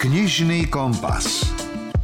[0.00, 1.44] Knižný kompas.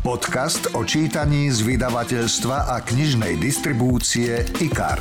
[0.05, 5.01] Podcast o čítaní z vydavateľstva a knižnej distribúcie IKAR.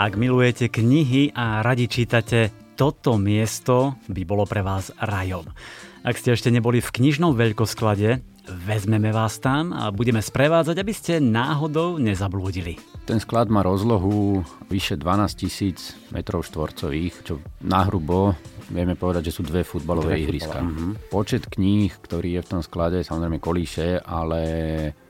[0.00, 2.48] Ak milujete knihy a radi čítate,
[2.80, 5.52] toto miesto by bolo pre vás rajom.
[6.00, 11.22] Ak ste ešte neboli v knižnom veľkosklade, vezmeme vás tam a budeme sprevádzať, aby ste
[11.22, 12.78] náhodou nezablúdili.
[13.06, 18.34] Ten sklad má rozlohu vyše 12 tisíc metrov štvorcových, čo nahrubo
[18.70, 20.62] vieme povedať, že sú dve futbalové dve ihriska.
[20.62, 20.94] Uh-huh.
[21.10, 24.40] Počet kníh, ktorý je v tom sklade, samozrejme kolíše, ale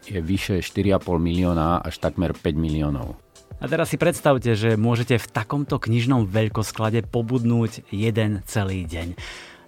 [0.09, 3.21] je vyše 4,5 milióna až takmer 5 miliónov.
[3.61, 9.21] A teraz si predstavte, že môžete v takomto knižnom veľkosklade pobudnúť jeden celý deň.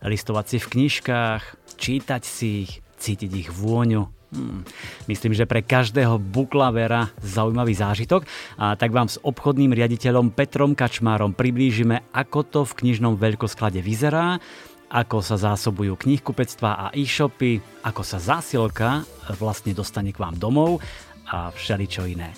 [0.03, 1.43] Listovať si v knižkách,
[1.77, 4.07] čítať si ich, cítiť ich vôňu.
[4.33, 4.65] Hmm.
[5.13, 8.25] Myslím, že pre každého buklavera zaujímavý zážitok
[8.57, 14.41] a tak vám s obchodným riaditeľom Petrom Kačmárom priblížime, ako to v knižnom veľkosklade vyzerá,
[14.89, 19.05] ako sa zásobujú knihkupectvá a e-shopy, ako sa zásilka
[19.37, 20.81] vlastne dostane k vám domov
[21.29, 22.33] a všeličo iné.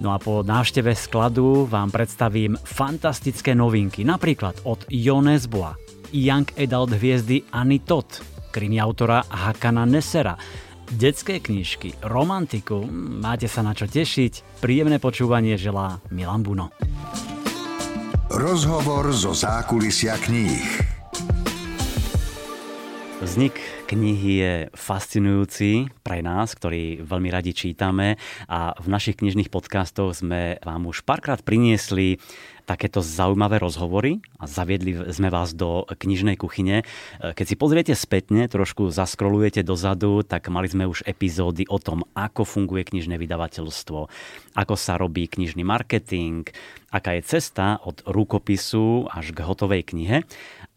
[0.00, 5.76] No a po návšteve skladu vám predstavím fantastické novinky, napríklad od Jones Boa,
[6.16, 8.08] Young Adult hviezdy Annie Todd,
[8.50, 10.34] krimi autora Hakana Nesera,
[10.90, 14.58] detské knižky, romantiku, máte sa na čo tešiť.
[14.58, 16.74] Príjemné počúvanie želá Milan Buno.
[18.30, 20.90] Rozhovor zo zákulisia kníh.
[23.20, 28.16] Vznik knihy je fascinujúci pre nás, ktorí veľmi radi čítame
[28.48, 32.16] a v našich knižných podcastoch sme vám už párkrát priniesli
[32.70, 36.86] takéto zaujímavé rozhovory a zaviedli sme vás do knižnej kuchyne.
[37.18, 42.46] Keď si pozriete spätne, trošku zaskrolujete dozadu, tak mali sme už epizódy o tom, ako
[42.46, 44.00] funguje knižné vydavateľstvo,
[44.54, 46.46] ako sa robí knižný marketing,
[46.94, 50.22] aká je cesta od rukopisu až k hotovej knihe.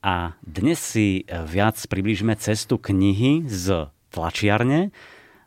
[0.02, 4.90] A dnes si viac približíme cestu knihy z tlačiarne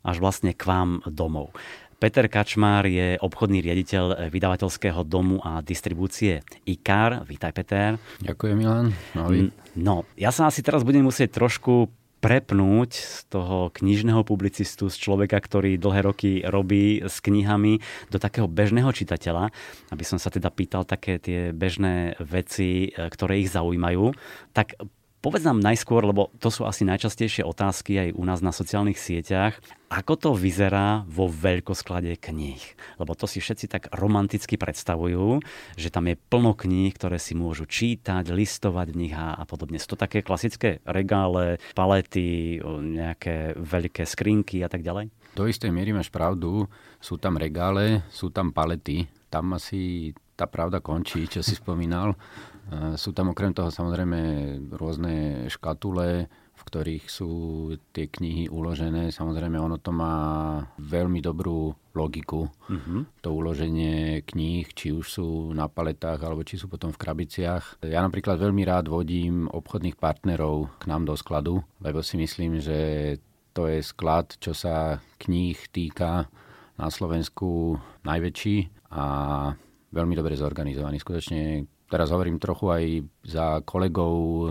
[0.07, 1.51] až vlastne k vám domov.
[1.97, 7.25] Peter Kačmár je obchodný riaditeľ vydavateľského domu a distribúcie IKAR.
[7.25, 7.97] Vítaj, Peter.
[8.21, 8.93] Ďakujem, Milan.
[9.17, 9.49] Ahoj.
[9.73, 11.89] No, ja sa asi teraz budem musieť trošku
[12.21, 17.81] prepnúť z toho knižného publicistu, z človeka, ktorý dlhé roky robí s knihami,
[18.13, 19.53] do takého bežného čitateľa,
[19.93, 24.17] aby som sa teda pýtal také tie bežné veci, ktoré ich zaujímajú.
[24.53, 24.81] Tak
[25.25, 29.59] Povedz nám najskôr, lebo to sú asi najčastejšie otázky aj u nás na sociálnych sieťach,
[29.91, 32.63] ako to vyzerá vo veľkosklade kníh.
[33.01, 35.43] Lebo to si všetci tak romanticky predstavujú,
[35.75, 39.83] že tam je plno kníh, ktoré si môžu čítať, listovať v nich a, a podobne.
[39.83, 45.11] Sú to také klasické regále, palety, nejaké veľké skrinky a tak ďalej?
[45.35, 46.71] Do istej miery máš pravdu.
[47.03, 49.11] Sú tam regále, sú tam palety.
[49.29, 52.15] Tam asi tá pravda končí, čo si spomínal.
[52.99, 54.19] Sú tam okrem toho samozrejme
[54.75, 57.31] rôzne škatule, v ktorých sú
[57.93, 59.13] tie knihy uložené.
[59.13, 60.17] Samozrejme, ono to má
[60.81, 63.21] veľmi dobrú logiku, mm-hmm.
[63.21, 67.85] to uloženie kníh, či už sú na paletách, alebo či sú potom v krabiciach.
[67.85, 72.79] Ja napríklad veľmi rád vodím obchodných partnerov k nám do skladu, lebo si myslím, že
[73.53, 76.27] to je sklad, čo sa kníh týka
[76.81, 79.05] na Slovensku najväčší a
[79.93, 81.01] veľmi dobre zorganizovaný.
[81.01, 82.85] Skutočne teraz hovorím trochu aj
[83.27, 84.49] za kolegov e,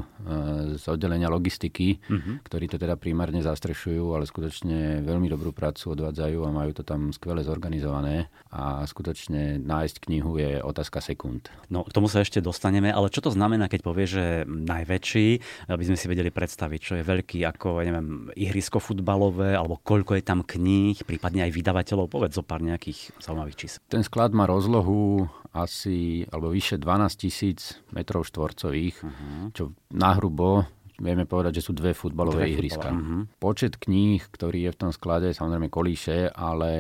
[0.76, 2.44] z oddelenia logistiky, uh-huh.
[2.44, 7.12] ktorí to teda primárne zastrešujú, ale skutočne veľmi dobrú prácu odvádzajú a majú to tam
[7.16, 11.48] skvele zorganizované a skutočne nájsť knihu je otázka sekúnd.
[11.72, 15.28] No, k tomu sa ešte dostaneme, ale čo to znamená, keď povie, že najväčší,
[15.72, 20.20] aby sme si vedeli predstaviť, čo je veľký ako, ja neviem, ihrisko futbalové, alebo koľko
[20.20, 23.80] je tam kníh, prípadne aj vydavateľov, povedz zo pár nejakých zaujímavých čísel.
[23.88, 29.56] Ten sklad má rozlohu asi, alebo vyše 12 tisíc metrov štvorcových, uh-huh.
[29.56, 30.68] čo nahrubo
[31.00, 32.92] vieme povedať, že sú dve futbalové dve ihriska.
[32.92, 33.28] Uh-huh.
[33.40, 36.72] Počet kníh, ktorý je v tom sklade, samozrejme kolíše, ale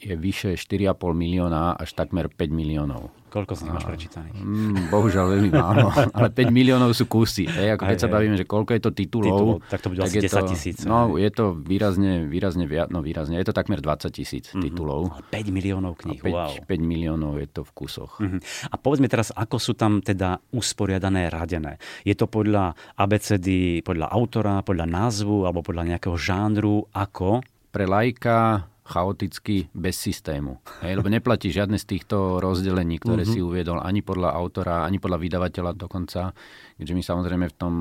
[0.00, 3.12] je vyše 4,5 milióna až takmer 5 miliónov.
[3.30, 4.42] Koľko z nich máš prečítaných?
[4.42, 7.46] Mm, bohužiaľ veľmi málo, ale 5 miliónov sú kusy.
[7.46, 10.00] Hej, ako keď aj, sa bavíme, že koľko je to titulov, titulov tak to bude
[10.02, 10.76] asi 10 tisíc.
[10.82, 14.64] No, je to výrazne, výrazne viac, no výrazne, je to takmer 20 tisíc mm-hmm.
[14.66, 15.14] titulov.
[15.14, 16.50] Ale 5 miliónov kníh, 5, wow.
[16.64, 18.18] 5 miliónov je to v kusoch.
[18.18, 18.40] Mm-hmm.
[18.72, 21.78] A povedzme teraz, ako sú tam teda usporiadané, radené.
[22.02, 27.44] Je to podľa ABCD, podľa autora, podľa názvu alebo podľa nejakého žánru, ako?
[27.70, 30.58] Pre lajka chaoticky bez systému.
[30.82, 33.34] Hej, lebo neplatí žiadne z týchto rozdelení, ktoré uh-huh.
[33.34, 36.34] si uviedol ani podľa autora, ani podľa vydavateľa dokonca.
[36.74, 37.74] Keďže my samozrejme v tom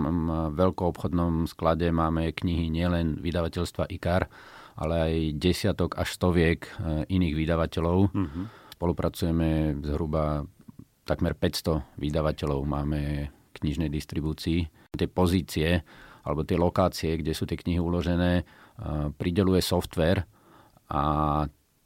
[0.53, 4.29] veľkoobchodnom sklade máme knihy nielen vydavateľstva IKAR,
[4.77, 6.71] ale aj desiatok až stoviek e,
[7.09, 7.97] iných vydavateľov.
[8.13, 8.45] Uh-huh.
[8.77, 10.45] Spolupracujeme zhruba
[11.09, 14.93] takmer 500 vydavateľov máme knižnej distribúcii.
[14.93, 15.81] Tie pozície
[16.21, 18.45] alebo tie lokácie, kde sú tie knihy uložené,
[19.17, 20.23] prideluje software
[20.89, 21.01] a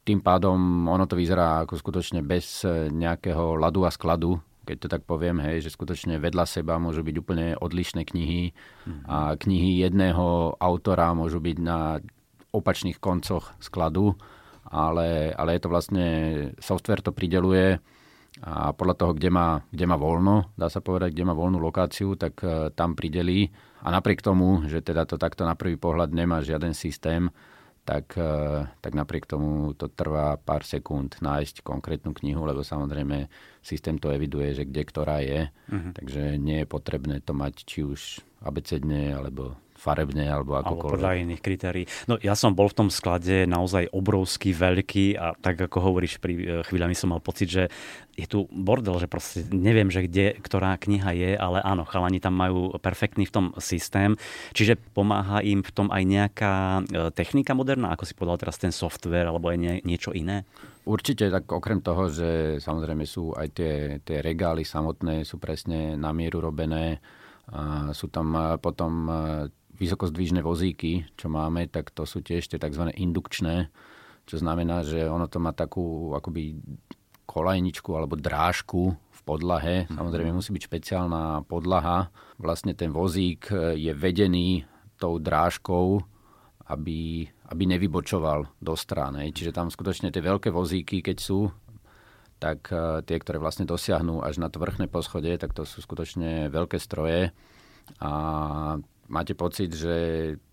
[0.03, 5.03] tým pádom ono to vyzerá ako skutočne bez nejakého ladu a skladu, keď to tak
[5.03, 9.03] poviem, hej, že skutočne vedľa seba môžu byť úplne odlišné knihy mm-hmm.
[9.07, 11.99] a knihy jedného autora môžu byť na
[12.55, 14.15] opačných koncoch skladu,
[14.67, 16.05] ale, ale je to vlastne,
[16.63, 17.79] software to prideluje
[18.41, 22.17] a podľa toho, kde má, kde má voľno, dá sa povedať, kde má voľnú lokáciu,
[22.17, 23.53] tak uh, tam pridelí.
[23.85, 27.29] A napriek tomu, že teda to takto na prvý pohľad nemá žiaden systém,
[27.83, 33.27] tak, uh, tak napriek tomu to trvá pár sekúnd nájsť konkrétnu knihu, lebo samozrejme
[33.59, 35.51] systém to eviduje, že kde ktorá je.
[35.67, 35.91] Uh-huh.
[35.91, 40.79] Takže nie je potrebné to mať či už abecedne alebo farebne alebo akokoľvek.
[40.79, 41.85] Alebo podľa iných kritérií.
[42.07, 46.33] No ja som bol v tom sklade naozaj obrovský, veľký a tak ako hovoríš, pri
[46.39, 47.63] e, chvíľami som mal pocit, že
[48.15, 52.39] je tu bordel, že proste neviem, že kde, ktorá kniha je, ale áno, chalani tam
[52.39, 54.15] majú perfektný v tom systém,
[54.55, 56.81] čiže pomáha im v tom aj nejaká e,
[57.11, 60.47] technika moderná, ako si povedal teraz ten software alebo aj nie, niečo iné?
[60.83, 66.11] Určite, tak okrem toho, že samozrejme sú aj tie, tie regály samotné, sú presne na
[66.11, 66.99] mieru robené,
[67.51, 69.11] a sú tam potom
[69.77, 72.93] vysokozdvížne vozíky, čo máme, tak to sú tiež tie tzv.
[72.93, 73.73] indukčné,
[74.29, 76.57] čo znamená, že ono to má takú akoby
[77.25, 79.75] kolajničku alebo drážku v podlahe.
[79.89, 79.95] Mhm.
[79.97, 82.13] Samozrejme musí byť špeciálna podlaha.
[82.37, 84.67] Vlastne ten vozík je vedený
[85.01, 85.99] tou drážkou,
[86.71, 89.35] aby, aby nevybočoval do strany.
[89.35, 91.51] Čiže tam skutočne tie veľké vozíky, keď sú,
[92.43, 96.51] tak eh, tie, ktoré vlastne dosiahnu až na to vrchné poschodie, tak to sú skutočne
[96.51, 97.31] veľké stroje.
[97.99, 98.11] A
[99.13, 99.93] máte pocit, že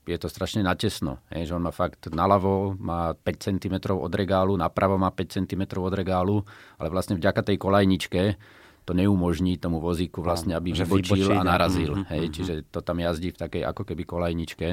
[0.04, 1.24] je to strašne natesno.
[1.32, 5.80] Je, že on má fakt naľavo má 5 cm od regálu, napravo má 5 cm
[5.80, 6.44] od regálu,
[6.76, 8.36] ale vlastne vďaka tej kolajničke
[8.84, 11.94] to neumožní tomu vozíku vlastne, aby vybočil a narazil.
[11.94, 12.36] Mm-hmm, hej, mm-hmm.
[12.36, 14.68] Čiže to tam jazdí v takej ako keby kolajničke.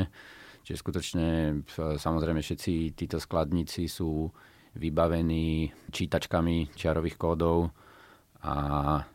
[0.68, 1.28] Čiže skutočne
[1.95, 4.28] samozrejme všetci títo skladníci sú
[4.75, 7.72] vybavení čítačkami čiarových kódov
[8.44, 8.56] a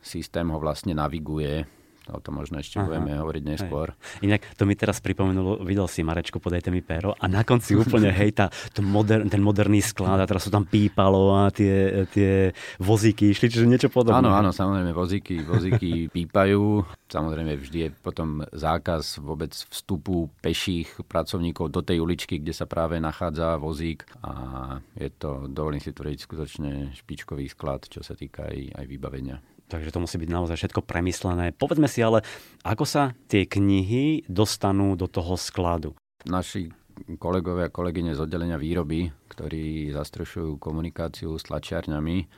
[0.00, 1.81] systém ho vlastne naviguje
[2.12, 2.86] O tom možno ešte Aha.
[2.86, 3.96] budeme hovoriť neskôr.
[4.20, 4.28] Hej.
[4.28, 8.12] Inak to mi teraz pripomenulo, videl si Marečko, podajte mi péro a na konci úplne
[8.12, 12.52] hej, tá, to moder, ten moderný sklad a teraz sú tam pípalo a tie, tie
[12.76, 14.20] vozíky išli, čiže niečo podobné.
[14.20, 16.84] Áno, áno, samozrejme vozíky, vozíky pípajú.
[17.08, 22.96] Samozrejme vždy je potom zákaz vôbec vstupu peších pracovníkov do tej uličky, kde sa práve
[23.00, 24.32] nachádza vozík a
[24.96, 29.36] je to, dovolím si tvrdiť, skutočne špičkový sklad, čo sa týka aj, aj vybavenia.
[29.72, 31.56] Takže to musí byť naozaj všetko premyslené.
[31.56, 32.20] Povedzme si ale,
[32.60, 35.96] ako sa tie knihy dostanú do toho skladu?
[36.28, 36.68] Naši
[37.16, 42.28] kolegovia a kolegyne z oddelenia výroby, ktorí zastrešujú komunikáciu s tlačiarňami,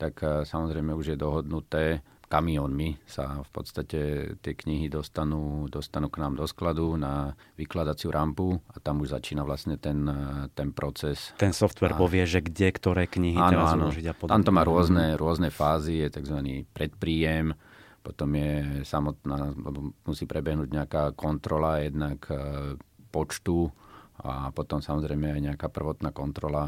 [0.00, 4.00] tak eh, samozrejme už je dohodnuté, kamiónmi sa v podstate
[4.38, 9.42] tie knihy dostanú, dostanú k nám do skladu na vykladaciu rampu a tam už začína
[9.48, 10.04] vlastne ten,
[10.52, 11.32] ten proces.
[11.40, 11.98] Ten software a...
[11.98, 13.82] povie, že kde ktoré knihy áno, teraz áno.
[13.88, 14.34] uložiť a podobne.
[14.36, 16.38] Tam to má rôzne, rôzne fázy, je tzv.
[16.70, 17.56] predpríjem,
[18.04, 19.56] potom je samotná,
[20.04, 22.76] musí prebehnúť nejaká kontrola jednak e,
[23.10, 23.72] počtu
[24.18, 26.64] a potom samozrejme aj nejaká prvotná kontrola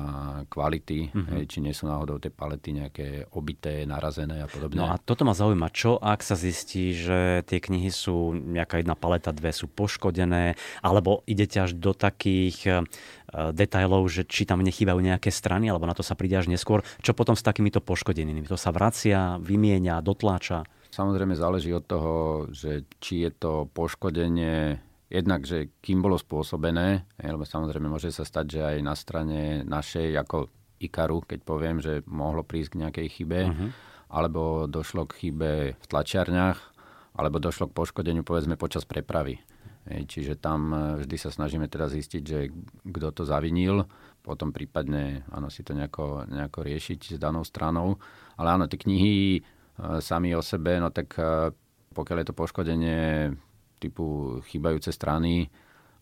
[0.46, 1.34] kvality, mm-hmm.
[1.34, 4.78] hej, či nie sú náhodou tie palety nejaké obité, narazené a podobne.
[4.78, 8.94] No a toto ma zaujíma, čo ak sa zistí, že tie knihy sú, nejaká jedna
[8.94, 15.02] paleta, dve sú poškodené, alebo idete až do takých uh, detailov, že či tam nechýbajú
[15.02, 16.86] nejaké strany, alebo na to sa príde až neskôr.
[17.02, 18.46] Čo potom s takýmito poškodenými?
[18.46, 20.62] To sa vracia, vymieňa, dotláča?
[20.90, 22.14] Samozrejme záleží od toho,
[22.50, 28.46] že či je to poškodenie jednak, že kým bolo spôsobené, lebo samozrejme môže sa stať,
[28.46, 30.46] že aj na strane našej, ako
[30.80, 33.68] Ikaru, keď poviem, že mohlo prísť k nejakej chybe, uh-huh.
[34.08, 36.56] alebo došlo k chybe v tlačiarniach,
[37.18, 39.42] alebo došlo k poškodeniu povedzme počas prepravy.
[39.90, 42.52] Čiže tam e, vždy sa snažíme teda zistiť, že
[42.84, 43.88] kto to zavinil,
[44.20, 47.96] potom prípadne áno, si to nejako, nejako riešiť s danou stranou.
[48.36, 49.40] Ale áno, tie knihy e,
[49.98, 51.50] sami o sebe, no tak e,
[51.96, 53.00] pokiaľ je to poškodenie
[53.80, 55.48] typu chýbajúce strany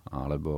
[0.08, 0.54] alebo,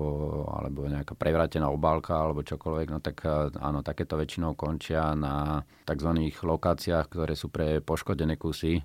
[0.47, 6.11] alebo nejaká prevrátená obálka alebo čokoľvek, no tak eh, áno, takéto väčšinou končia na tzv.
[6.31, 8.79] lokáciách, ktoré sú pre poškodené kusy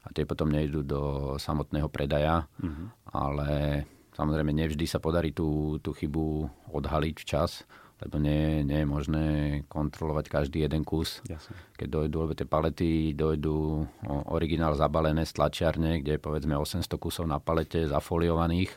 [0.00, 1.02] a tie potom nejdú do
[1.36, 2.86] samotného predaja, mm-hmm.
[3.12, 3.48] ale
[4.16, 7.68] samozrejme nevždy sa podarí tú, tú chybu odhaliť včas,
[8.00, 9.24] lebo nie, nie je možné
[9.68, 11.20] kontrolovať každý jeden kus.
[11.28, 11.52] Jasne.
[11.76, 13.84] Keď dojdú, lebo tie palety dojdú
[14.32, 18.72] originál zabalené z tlačiarne, kde je povedzme 800 kusov na palete zafoliovaných,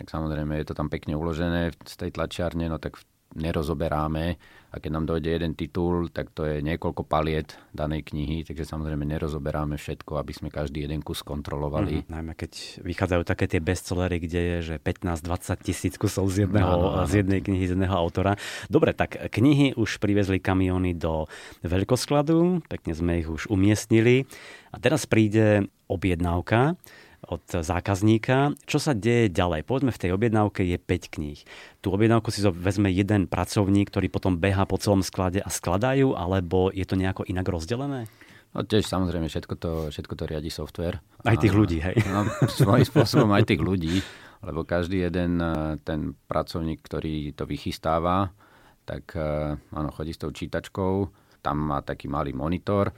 [0.00, 4.38] tak samozrejme je to tam pekne uložené z tej tlačiarne, no tak v nerozoberáme
[4.70, 9.02] a keď nám dojde jeden titul, tak to je niekoľko paliet danej knihy, takže samozrejme
[9.02, 12.06] nerozoberáme všetko, aby sme každý jeden kus kontrolovali.
[12.06, 16.70] Mm, najmä keď vychádzajú také tie bestsellery, kde je že 15-20 tisíc kusov z, jedného,
[16.70, 17.10] no, no, no.
[17.10, 18.38] z jednej knihy, z jedného autora.
[18.70, 21.26] Dobre, tak knihy už privezli kamiony do
[21.66, 24.30] veľkoskladu, pekne sme ich už umiestnili
[24.70, 26.78] a teraz príde objednávka
[27.26, 28.56] od zákazníka.
[28.64, 29.68] Čo sa deje ďalej?
[29.68, 31.40] Povedzme, v tej objednávke je 5 kníh.
[31.84, 36.72] Tú objednávku si vezme jeden pracovník, ktorý potom beha po celom sklade a skladajú, alebo
[36.72, 38.08] je to nejako inak rozdelené?
[38.50, 40.98] No tiež samozrejme, všetko to, všetko to riadi software.
[41.22, 41.94] Aj tých ľudí, hej?
[42.10, 44.02] No, svojím spôsobom aj tých ľudí,
[44.42, 48.34] lebo každý jeden eh, ten pracovník, ktorý to vychystáva,
[48.82, 51.06] tak eh, áno, chodí s tou čítačkou,
[51.40, 52.90] tam má taký malý monitor,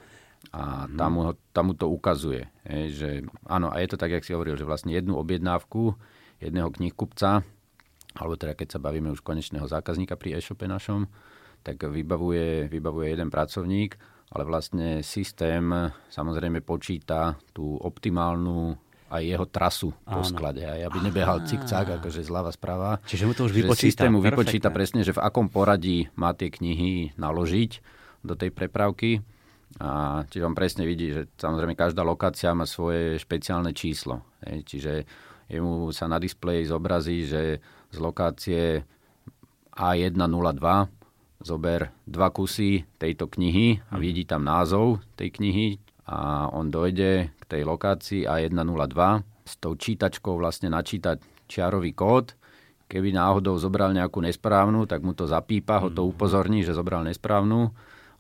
[0.51, 1.23] a tam mu,
[1.55, 2.51] tam mu to ukazuje.
[2.67, 3.11] Je, že,
[3.47, 5.95] áno, a je to tak, jak si hovoril, že vlastne jednu objednávku
[6.43, 7.47] jedného knihkupca,
[8.19, 11.07] alebo teda keď sa bavíme už konečného zákazníka pri e-shope našom,
[11.63, 13.95] tak vybavuje, vybavuje jeden pracovník,
[14.35, 15.63] ale vlastne systém
[16.11, 18.75] samozrejme počíta tú optimálnu
[19.13, 20.65] aj jeho trasu po sklade.
[20.65, 22.97] Aj aby nebehal cik-cak, akože zľava správa.
[23.05, 23.93] Čiže mu to už vypočíta.
[23.93, 27.71] Systém mu vypočíta presne, že v akom poradí má tie knihy naložiť
[28.25, 29.21] do tej prepravky
[29.81, 34.21] a čiže on presne vidí, že samozrejme každá lokácia má svoje špeciálne číslo.
[34.45, 34.93] Hej, čiže
[35.49, 37.63] jemu sa na displeji zobrazí, že
[37.93, 38.85] z lokácie
[39.73, 40.67] A102
[41.43, 44.01] zober dva kusy tejto knihy a mhm.
[44.01, 45.67] vidí tam názov tej knihy
[46.07, 49.01] a on dojde k tej lokácii A102
[49.43, 52.35] s tou čítačkou vlastne načítať čiarový kód.
[52.87, 56.11] Keby náhodou zobral nejakú nesprávnu, tak mu to zapípa, ho to mhm.
[56.13, 57.73] upozorní, že zobral nesprávnu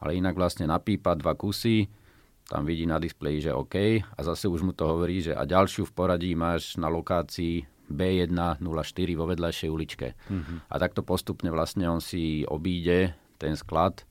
[0.03, 1.87] ale inak vlastne napípa dva kusy,
[2.51, 5.87] tam vidí na displeji, že OK a zase už mu to hovorí, že a ďalšiu
[5.89, 10.09] v poradí máš na lokácii B104 vo vedľajšej uličke.
[10.29, 10.59] Mm-hmm.
[10.69, 14.03] A takto postupne vlastne on si obíde ten sklad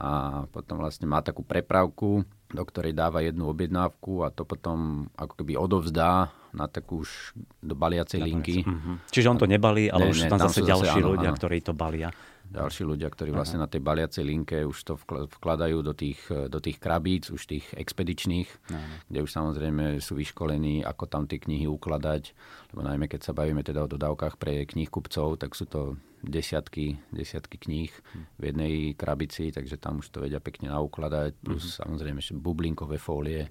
[0.00, 5.44] a potom vlastne má takú prepravku, do ktorej dáva jednu objednávku a to potom ako
[5.44, 8.66] keby odovzdá na takú už do baliacej linky.
[8.66, 9.12] Mm-hmm.
[9.12, 11.38] Čiže on to nebalí, ale ne, už ne, tam, tam zase ďalší zase, ľudia, áno.
[11.38, 12.10] ktorí to balia
[12.50, 14.94] ďalší ľudia, ktorí vlastne na tej baliacej linke už to
[15.38, 18.78] vkladajú do tých, do tých krabíc, už tých expedičných, no.
[19.06, 22.34] kde už samozrejme sú vyškolení, ako tam tie knihy ukladať.
[22.74, 26.98] Lebo najmä keď sa bavíme teda o dodávkach pre knih kupcov, tak sú to desiatky,
[27.14, 27.92] desiatky kníh
[28.36, 31.80] v jednej krabici, takže tam už to vedia pekne naukladať, plus mm-hmm.
[31.86, 33.48] samozrejme bublinkové fólie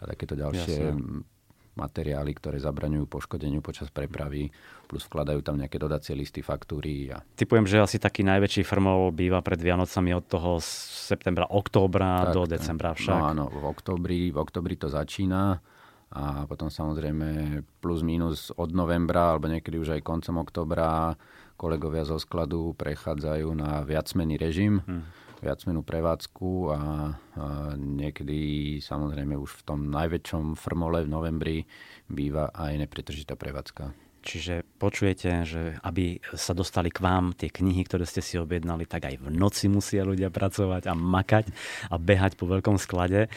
[0.00, 1.36] a takéto ďalšie Jasne
[1.78, 4.50] materiály, ktoré zabraňujú poškodeniu počas prepravy,
[4.90, 7.14] plus vkladajú tam nejaké dodacie listy, faktúry.
[7.14, 7.22] A...
[7.38, 12.42] Typujem, že asi taký najväčší firmov býva pred Vianocami od toho septembra, októbra tak, do
[12.50, 13.14] decembra však.
[13.14, 15.62] No áno, v oktobri, v oktobri to začína
[16.08, 21.12] a potom samozrejme plus minus od novembra alebo niekedy už aj koncom oktobra
[21.60, 24.80] kolegovia zo skladu prechádzajú na viacmený režim.
[24.82, 26.78] Hmm viacmenú prevádzku a, a
[27.78, 28.38] niekedy
[28.82, 31.56] samozrejme už v tom najväčšom frmole v novembri
[32.10, 34.08] býva aj nepretržitá prevádzka.
[34.28, 39.06] Čiže počujete, že aby sa dostali k vám tie knihy, ktoré ste si objednali, tak
[39.06, 41.48] aj v noci musia ľudia pracovať a makať
[41.88, 43.24] a behať po veľkom sklade.
[43.24, 43.28] E,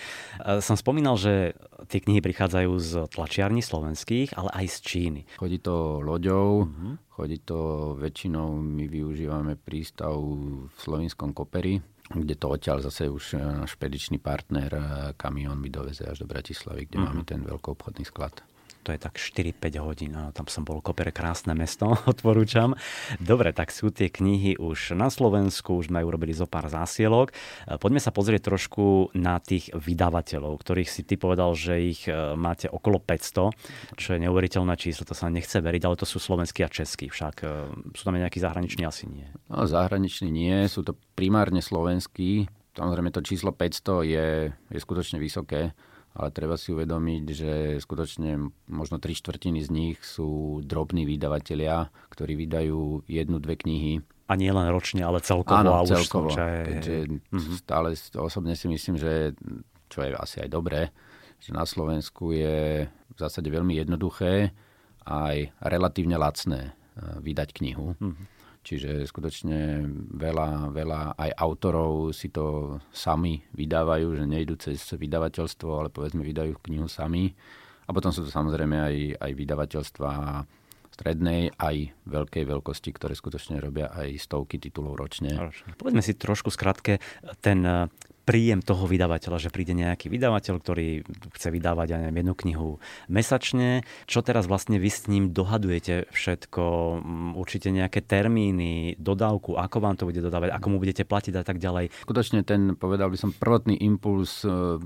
[0.60, 1.54] som spomínal, že
[1.88, 5.22] tie knihy prichádzajú z tlačiarní slovenských, ale aj z Číny.
[5.38, 6.98] Chodí to loďou, uh-huh.
[7.14, 11.80] chodí to väčšinou, my využívame prístav v slovinskom Koperi,
[12.12, 14.82] kde to odtiaľ zase už e, špedičný partner e,
[15.16, 17.08] kamión mi doveze až do Bratislavy, kde uh-huh.
[17.08, 18.44] máme ten veľkoobchodný sklad
[18.82, 20.18] to je tak 4-5 hodín.
[20.18, 22.74] Áno, tam som bol Koper, krásne mesto, odporúčam.
[23.22, 27.32] Dobre, tak sú tie knihy už na Slovensku, už sme urobili zo pár zásielok.
[27.32, 32.34] E, poďme sa pozrieť trošku na tých vydavateľov, ktorých si ty povedal, že ich e,
[32.34, 33.54] máte okolo 500,
[33.96, 37.36] čo je neuveriteľné číslo, to sa nechce veriť, ale to sú slovenskí a českí však.
[37.42, 37.48] E,
[37.94, 38.84] sú tam nejakí zahraniční?
[38.90, 39.30] Asi nie.
[39.46, 42.50] No, zahraniční nie, sú to primárne slovenskí.
[42.72, 45.76] Samozrejme to číslo 500 je, je skutočne vysoké
[46.12, 52.36] ale treba si uvedomiť, že skutočne možno tri štvrtiny z nich sú drobní vydavatelia, ktorí
[52.36, 54.04] vydajú jednu, dve knihy.
[54.28, 55.60] A nie len ročne, ale celkovo.
[55.60, 56.32] Áno, a celkovo.
[56.32, 56.56] Už je...
[56.68, 56.96] Keďže
[57.32, 57.56] mm-hmm.
[57.64, 57.90] stále
[58.20, 59.36] osobne si myslím, že
[59.92, 60.92] čo je asi aj dobré,
[61.40, 64.56] že na Slovensku je v zásade veľmi jednoduché
[65.08, 67.96] aj relatívne lacné eh, vydať knihu.
[68.00, 75.70] Mm-hmm Čiže skutočne veľa, veľa aj autorov si to sami vydávajú, že nejdú cez vydavateľstvo,
[75.70, 77.34] ale povedzme vydajú knihu sami.
[77.86, 80.12] A potom sú to samozrejme aj, aj vydavateľstva
[80.94, 85.34] strednej, aj veľkej veľkosti, ktoré skutočne robia aj stovky titulov ročne.
[85.80, 87.02] Povedzme si trošku skratke
[87.42, 87.66] ten
[88.22, 90.88] príjem toho vydavateľa, že príde nejaký vydavateľ, ktorý
[91.34, 92.70] chce vydávať aj jednu knihu
[93.10, 93.82] mesačne.
[94.06, 96.64] Čo teraz vlastne vy s ním dohadujete všetko?
[97.02, 101.44] Mm, určite nejaké termíny, dodávku, ako vám to bude dodávať, ako mu budete platiť a
[101.44, 101.90] tak ďalej.
[102.06, 104.78] Skutočne ten, povedal by som, prvotný impuls e,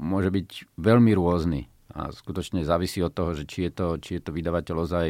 [0.00, 0.48] môže byť
[0.80, 1.68] veľmi rôzny.
[1.90, 5.08] A skutočne závisí od toho, že či je to, či je to vydavateľ ozaj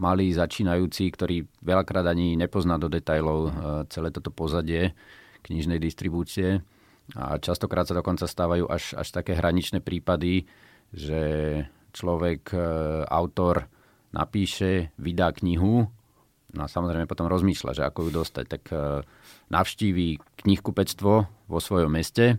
[0.00, 3.50] malý, začínajúci, ktorý veľakrát ani nepozná do detajlov e,
[3.90, 4.94] celé toto pozadie
[5.40, 6.60] knižnej distribúcie
[7.16, 10.46] a častokrát sa dokonca stávajú až, až také hraničné prípady,
[10.94, 11.20] že
[11.90, 12.58] človek, e,
[13.06, 13.66] autor
[14.14, 15.90] napíše, vydá knihu,
[16.54, 18.44] no a samozrejme potom rozmýšľa, že ako ju dostať.
[18.46, 18.76] Tak e,
[19.50, 21.12] navštíví knihkupectvo
[21.50, 22.38] vo svojom meste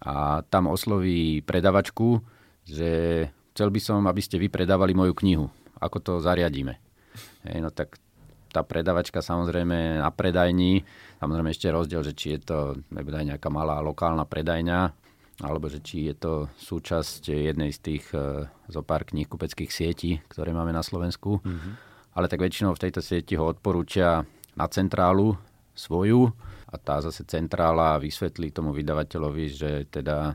[0.00, 2.20] a tam osloví predavačku,
[2.66, 2.90] že
[3.52, 5.46] chcel by som, aby ste vy predávali moju knihu.
[5.78, 6.80] Ako to zariadíme?
[7.44, 8.01] Hej, no tak
[8.52, 10.84] tá predavačka samozrejme na predajni,
[11.18, 12.58] samozrejme ešte rozdiel, že či je to
[12.92, 14.80] aj nejaká malá lokálna predajňa,
[15.40, 20.52] alebo že či je to súčasť jednej z tých e, zo pár kupeckých sietí, ktoré
[20.52, 21.40] máme na Slovensku.
[21.40, 21.72] Mm-hmm.
[22.12, 24.20] Ale tak väčšinou v tejto sieti ho odporúčia
[24.52, 25.34] na centrálu
[25.72, 26.28] svoju
[26.68, 30.32] a tá zase centrála vysvetlí tomu vydavateľovi, že teda e,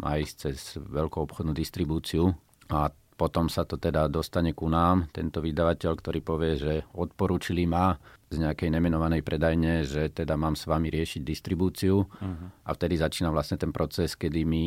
[0.00, 2.32] má ísť cez veľkú obchodnú distribúciu
[2.72, 7.96] a potom sa to teda dostane ku nám, tento vydavateľ, ktorý povie, že odporúčili ma
[8.28, 12.46] z nejakej nemenovanej predajne, že teda mám s vami riešiť distribúciu uh-huh.
[12.60, 14.64] a vtedy začína vlastne ten proces, kedy my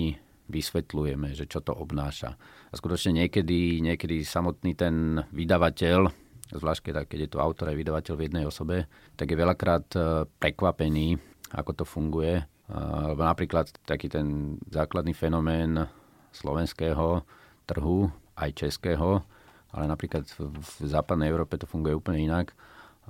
[0.50, 2.34] vysvetľujeme, že čo to obnáša.
[2.70, 6.10] A skutočne niekedy, niekedy samotný ten vydavateľ,
[6.50, 10.00] zvlášť keď, keď je to autor aj vydavateľ v jednej osobe, tak je veľakrát e,
[10.42, 11.22] prekvapený,
[11.54, 12.42] ako to funguje.
[12.70, 15.90] Lebo napríklad taký ten základný fenomén
[16.30, 17.26] slovenského
[17.66, 19.22] trhu aj českého,
[19.70, 22.56] ale napríklad v západnej Európe to funguje úplne inak,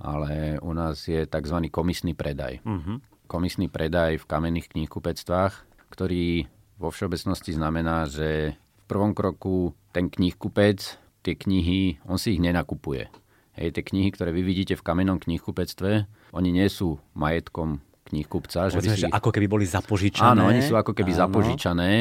[0.02, 1.58] ale u nás je tzv.
[1.72, 2.60] komisný predaj.
[2.66, 3.00] Uh-huh.
[3.30, 5.54] Komisný predaj v kamenných knihkupectvách,
[5.94, 10.80] ktorý vo všeobecnosti znamená, že v prvom kroku ten knihkupec
[11.22, 13.12] tie knihy, on si ich nenakupuje.
[13.60, 18.72] Hej, tie knihy, ktoré vy vidíte v kamennom knihkupectve, oni nie sú majetkom knihkupca.
[18.72, 19.06] Že si...
[19.06, 20.32] že ako keby boli zapožičané.
[20.32, 21.20] Áno, oni sú ako keby áno.
[21.28, 21.92] zapožičané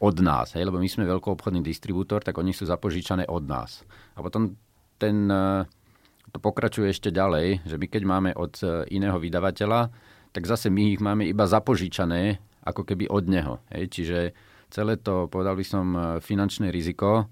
[0.00, 3.80] od nás, hej, lebo my sme veľkoobchodný distribútor, tak oni sú zapožičané od nás.
[4.16, 4.52] A potom
[5.00, 5.64] ten, e,
[6.32, 9.88] to pokračuje ešte ďalej, že my keď máme od e, iného vydavateľa,
[10.36, 13.54] tak zase my ich máme iba zapožičané ako keby od neho.
[13.72, 13.84] Hej.
[13.88, 14.18] Čiže
[14.68, 17.28] celé to, povedal by som, e, finančné riziko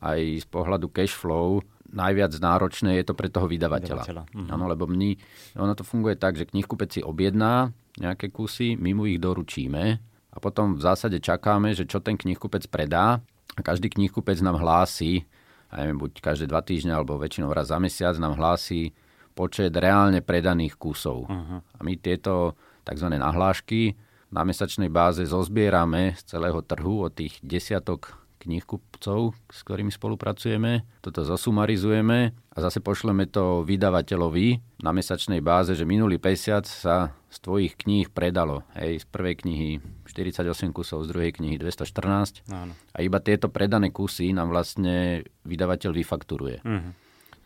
[0.00, 1.60] aj z pohľadu cash flow
[1.92, 4.04] najviac náročné je to pre toho vydavateľa.
[4.04, 4.22] vydavateľa.
[4.34, 4.48] Mhm.
[4.50, 5.14] Áno, lebo my,
[5.60, 10.38] ono to funguje tak, že knihkupec si objedná nejaké kusy, my mu ich doručíme a
[10.38, 13.24] potom v zásade čakáme, že čo ten knihkupec predá
[13.56, 15.24] a každý knihkupec nám hlási,
[15.72, 18.92] a neviem, buď každé dva týždne alebo väčšinou raz za mesiac nám hlási
[19.32, 21.24] počet reálne predaných kusov.
[21.24, 21.64] Uh-huh.
[21.64, 22.52] A my tieto
[22.84, 23.08] tzv.
[23.16, 23.96] nahlášky
[24.28, 30.86] na mesačnej báze zozbierame z celého trhu od tých desiatok knihkupcov, s ktorými spolupracujeme.
[31.02, 37.36] Toto zosumarizujeme a zase pošleme to vydavateľovi na mesačnej báze, že minulý mesiac sa z
[37.42, 38.62] tvojich kníh predalo.
[38.78, 39.70] Hej, z prvej knihy
[40.08, 42.46] 48 kusov, z druhej knihy 214.
[42.48, 42.72] Áno.
[42.94, 46.64] A iba tieto predané kusy nám vlastne vydavateľ vyfakturuje.
[46.64, 46.92] Uh-huh.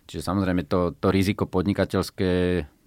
[0.06, 2.30] Čiže samozrejme to, to riziko podnikateľské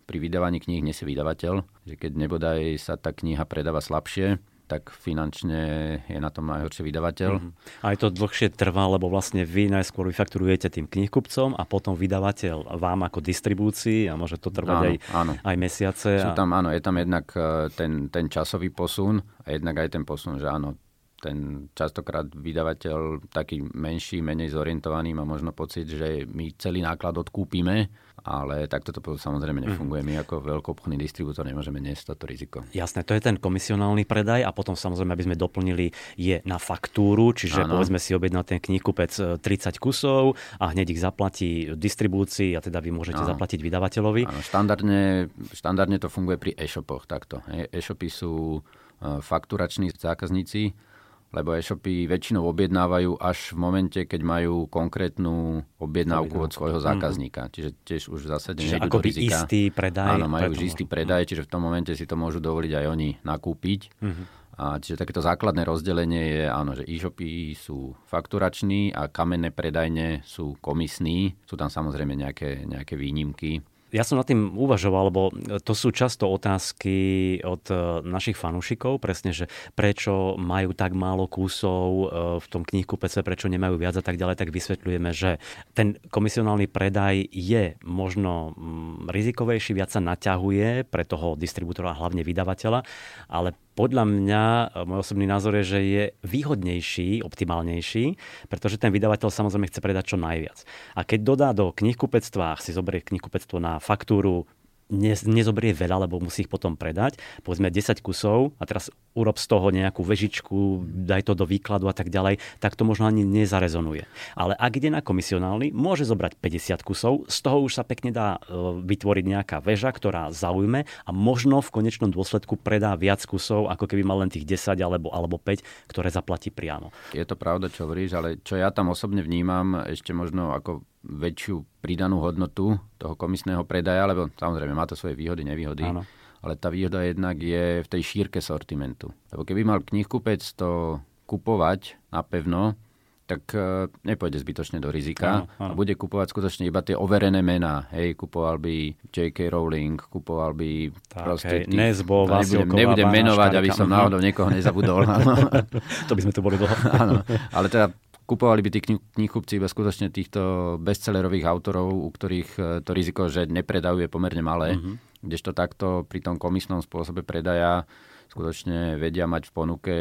[0.04, 5.62] pri vydávaní kníh nesie vydavateľ, že keď nebodaj sa tá kniha predáva slabšie, tak finančne
[6.08, 7.32] je na tom najhorší vydavateľ.
[7.36, 7.84] Mm-hmm.
[7.84, 12.80] A je to dlhšie trvá, lebo vlastne vy najskôr vyfakturujete tým knihkupcom a potom vydavateľ
[12.80, 15.32] vám ako distribúcii a môže to trvať áno, aj, áno.
[15.36, 16.12] aj mesiace.
[16.24, 20.04] Sú tam, áno, je tam jednak e, ten, ten časový posun a jednak aj ten
[20.08, 20.80] posun, že áno,
[21.24, 27.88] ten častokrát vydavateľ taký menší, menej zorientovaný má možno pocit, že my celý náklad odkúpime
[28.24, 29.66] ale takto to samozrejme mhm.
[29.68, 30.02] nefunguje.
[30.02, 32.64] My ako veľkoobchodný distribútor nemôžeme niesť toto riziko.
[32.72, 37.36] Jasné, to je ten komisionálny predaj a potom samozrejme, aby sme doplnili, je na faktúru,
[37.36, 37.78] čiže ano.
[37.78, 42.80] povedzme si objedná ten knihkupec 30 e, kusov a hneď ich zaplatí distribúcii a teda
[42.80, 43.30] vy môžete ano.
[43.36, 44.24] zaplatiť vydavateľovi.
[44.24, 47.44] Ano, štandardne, štandardne to funguje pri e-shopoch takto.
[47.52, 50.93] E-shopy sú e, fakturační zákazníci,
[51.34, 56.86] lebo e-shopy väčšinou objednávajú až v momente, keď majú konkrétnu objednávku od svojho mhm.
[56.86, 57.42] zákazníka.
[57.50, 57.56] Mm-hmm.
[57.58, 59.42] Čiže tiež už v zásade čiže ako do rizika.
[59.42, 60.22] istý predaj.
[60.22, 63.10] Áno, majú už istý predaj, čiže v tom momente si to môžu dovoliť aj oni
[63.26, 63.82] nakúpiť.
[63.98, 64.26] Mm-hmm.
[64.54, 70.62] A čiže takéto základné rozdelenie je, áno, že e-shopy sú fakturační a kamenné predajne sú
[70.62, 71.34] komisní.
[71.42, 75.30] Sú tam samozrejme nejaké, nejaké výnimky ja som nad tým uvažoval, lebo
[75.62, 79.46] to sú často otázky od e, našich fanúšikov, presne, že
[79.78, 82.06] prečo majú tak málo kusov e,
[82.42, 85.38] v tom knihku PC, prečo nemajú viac a tak ďalej, tak vysvetľujeme, že
[85.78, 92.82] ten komisionálny predaj je možno mm, rizikovejší, viac sa naťahuje pre toho distribútora, hlavne vydavateľa,
[93.30, 94.44] ale podľa mňa,
[94.86, 100.18] môj osobný názor je, že je výhodnejší, optimálnejší, pretože ten vydavateľ samozrejme chce predať čo
[100.22, 100.62] najviac.
[100.94, 104.46] A keď dodá do knihkupectva, si zoberie knihkupectvo na faktúru
[104.94, 107.18] ne, nezoberie veľa, lebo musí ich potom predať.
[107.42, 111.96] Povedzme 10 kusov a teraz urob z toho nejakú vežičku, daj to do výkladu a
[111.96, 114.06] tak ďalej, tak to možno ani nezarezonuje.
[114.38, 118.38] Ale ak ide na komisionálny, môže zobrať 50 kusov, z toho už sa pekne dá
[118.42, 118.54] e,
[118.86, 124.02] vytvoriť nejaká väža, ktorá zaujme a možno v konečnom dôsledku predá viac kusov, ako keby
[124.06, 126.94] mal len tých 10 alebo, alebo 5, ktoré zaplatí priamo.
[127.14, 131.84] Je to pravda, čo hovoríš, ale čo ja tam osobne vnímam, ešte možno ako väčšiu
[131.84, 135.84] pridanú hodnotu toho komisného predaja, lebo samozrejme má to svoje výhody, nevýhody.
[135.84, 136.08] Áno.
[136.44, 139.12] Ale tá výhoda jednak je v tej šírke sortimentu.
[139.32, 142.76] Lebo keby mal knihkupec to kupovať napevno,
[143.24, 145.72] tak uh, nepôjde zbytočne do rizika áno, áno.
[145.72, 147.88] a bude kupovať skutočne iba tie overené mená.
[147.96, 149.48] Hej, kupoval by J.K.
[149.48, 151.48] Rowling, kupoval by tak, proste...
[151.48, 155.08] Hej, tých, Nezbo, nebudem, nebudem menovať, aby som náhodou niekoho nezabudol.
[156.12, 156.76] to by sme tu boli dlho.
[156.92, 157.24] áno,
[157.56, 162.92] ale teda kupovali by tí knihkupci iba skutočne týchto bestsellerových autorov, u ktorých e, to
[162.96, 164.76] riziko, že nepredajú, je pomerne malé.
[164.76, 164.96] Mm-hmm.
[165.24, 167.88] Kdežto takto pri tom komisnom spôsobe predaja
[168.32, 169.96] skutočne vedia mať v ponuke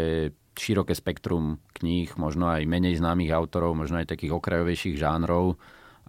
[0.56, 5.56] široké spektrum kníh, možno aj menej známych autorov, možno aj takých okrajovejších žánrov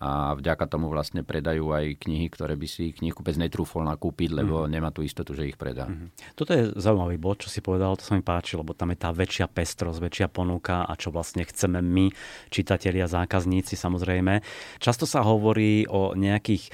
[0.04, 4.74] a vďaka tomu vlastne predajú aj knihy, ktoré by si knihkupec netrúfol nakúpiť, lebo mm-hmm.
[4.76, 5.88] nemá tú istotu, že ich predá.
[5.88, 6.36] Mm-hmm.
[6.36, 9.16] Toto je zaujímavý bod, čo si povedal, to sa mi páči, lebo tam je tá
[9.16, 12.12] väčšia pestrosť, väčšia ponuka a čo vlastne chceme my,
[12.52, 14.44] čitatelia, zákazníci samozrejme.
[14.84, 16.72] Často sa hovorí o nejakých e,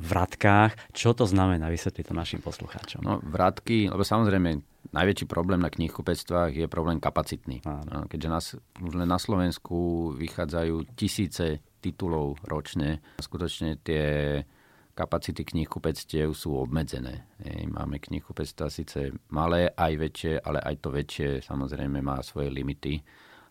[0.00, 0.96] vratkách.
[0.96, 1.68] Čo to znamená?
[1.68, 3.04] Vysvetli to našim poslucháčom.
[3.04, 4.56] No, vratky, lebo samozrejme
[4.96, 7.60] najväčší problém na knihkupectvách je problém kapacitný.
[7.68, 8.08] Áno.
[8.08, 8.44] Keďže nás,
[8.80, 13.00] už len na Slovensku vychádzajú tisíce titulov ročne.
[13.18, 14.38] Skutočne tie
[14.92, 17.24] kapacity knihkupectiev sú obmedzené.
[17.72, 23.00] Máme knihkupectva síce malé, aj väčšie, ale aj to väčšie samozrejme má svoje limity.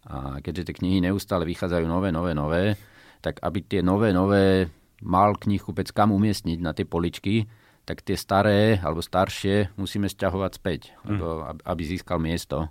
[0.08, 2.78] A keďže tie knihy neustále vychádzajú nové, nové, nové,
[3.20, 4.70] tak aby tie nové, nové
[5.02, 7.50] mal knihkupec kam umiestniť na tie poličky,
[7.84, 11.66] tak tie staré alebo staršie musíme sťahovať späť, mm.
[11.66, 12.70] aby získal miesto.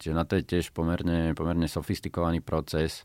[0.00, 3.04] Čiže na to je tiež pomerne, pomerne sofistikovaný proces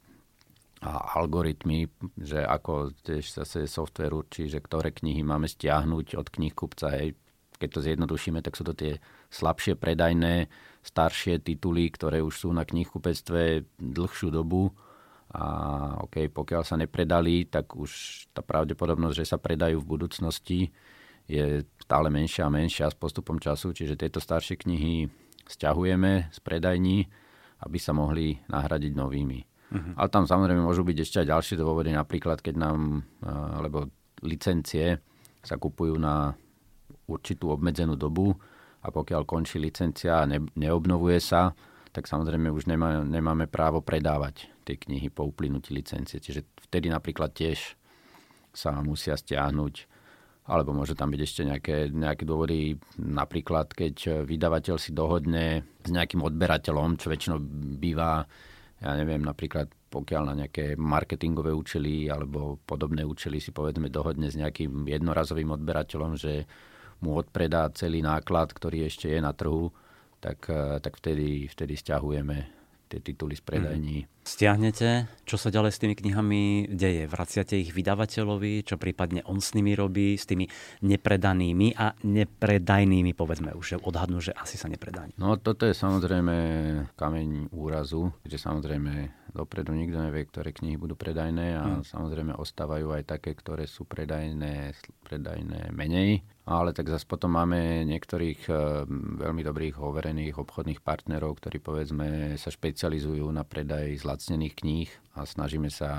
[0.82, 1.86] a algoritmy,
[2.17, 6.98] že ako tiež zase software určí, že ktoré knihy máme stiahnuť od knihkupca.
[6.98, 7.13] Hej.
[7.62, 8.98] Keď to zjednodušíme, tak sú to tie
[9.30, 10.50] slabšie predajné,
[10.82, 14.74] staršie tituly, ktoré už sú na knihkupectve dlhšiu dobu.
[15.38, 15.46] A
[16.02, 20.74] OK, pokiaľ sa nepredali, tak už tá pravdepodobnosť, že sa predajú v budúcnosti,
[21.30, 23.70] je stále menšia a menšia s postupom času.
[23.70, 25.06] Čiže tieto staršie knihy
[25.46, 27.06] stiahujeme z predajní,
[27.62, 29.50] aby sa mohli nahradiť novými.
[29.71, 29.93] Uh-huh.
[29.95, 33.07] Ale tam samozrejme môžu byť ešte aj ďalšie dôvody, napríklad keď nám,
[33.63, 33.88] lebo
[34.19, 34.99] licencie
[35.39, 36.36] sa kupujú na
[37.07, 38.36] určitú obmedzenú dobu
[38.84, 41.55] a pokiaľ končí licencia a ne, neobnovuje sa,
[41.91, 46.19] tak samozrejme už nemá, nemáme právo predávať tie knihy po uplynutí licencie.
[46.19, 47.75] Čiže vtedy napríklad tiež
[48.51, 49.88] sa musia stiahnuť
[50.51, 56.19] alebo môže tam byť ešte nejaké, nejaké dôvody, napríklad keď vydavateľ si dohodne s nejakým
[56.19, 57.39] odberateľom, čo väčšinou
[57.79, 58.25] býva
[58.82, 64.39] ja neviem, napríklad pokiaľ na nejaké marketingové účely alebo podobné účely si povedzme dohodne s
[64.39, 66.50] nejakým jednorazovým odberateľom, že
[67.02, 69.70] mu odpredá celý náklad, ktorý ešte je na trhu,
[70.22, 72.38] tak, eh, tak vtedy, vtedy stiahujeme
[72.89, 73.98] tie tituly z predajní.
[74.04, 74.08] Mm.
[74.21, 77.10] Stiahnete, čo sa ďalej s tými knihami deje?
[77.10, 80.45] Vraciate ich vydavateľovi, čo prípadne on s nimi robí, s tými
[80.86, 85.17] nepredanými a nepredajnými, povedzme už, že odhadnú, že asi sa nepredajú.
[85.17, 86.36] No toto je samozrejme
[86.93, 91.89] kameň úrazu, že samozrejme dopredu nikto nevie, ktoré knihy budú predajné a mm.
[91.89, 98.41] samozrejme ostávajú aj také, ktoré sú predajné, predajné menej ale tak zase potom máme niektorých
[98.49, 98.57] eh,
[99.21, 105.71] veľmi dobrých overených obchodných partnerov, ktorí povedzme sa špecializujú na predaj zlacnených kníh a snažíme
[105.71, 105.91] sa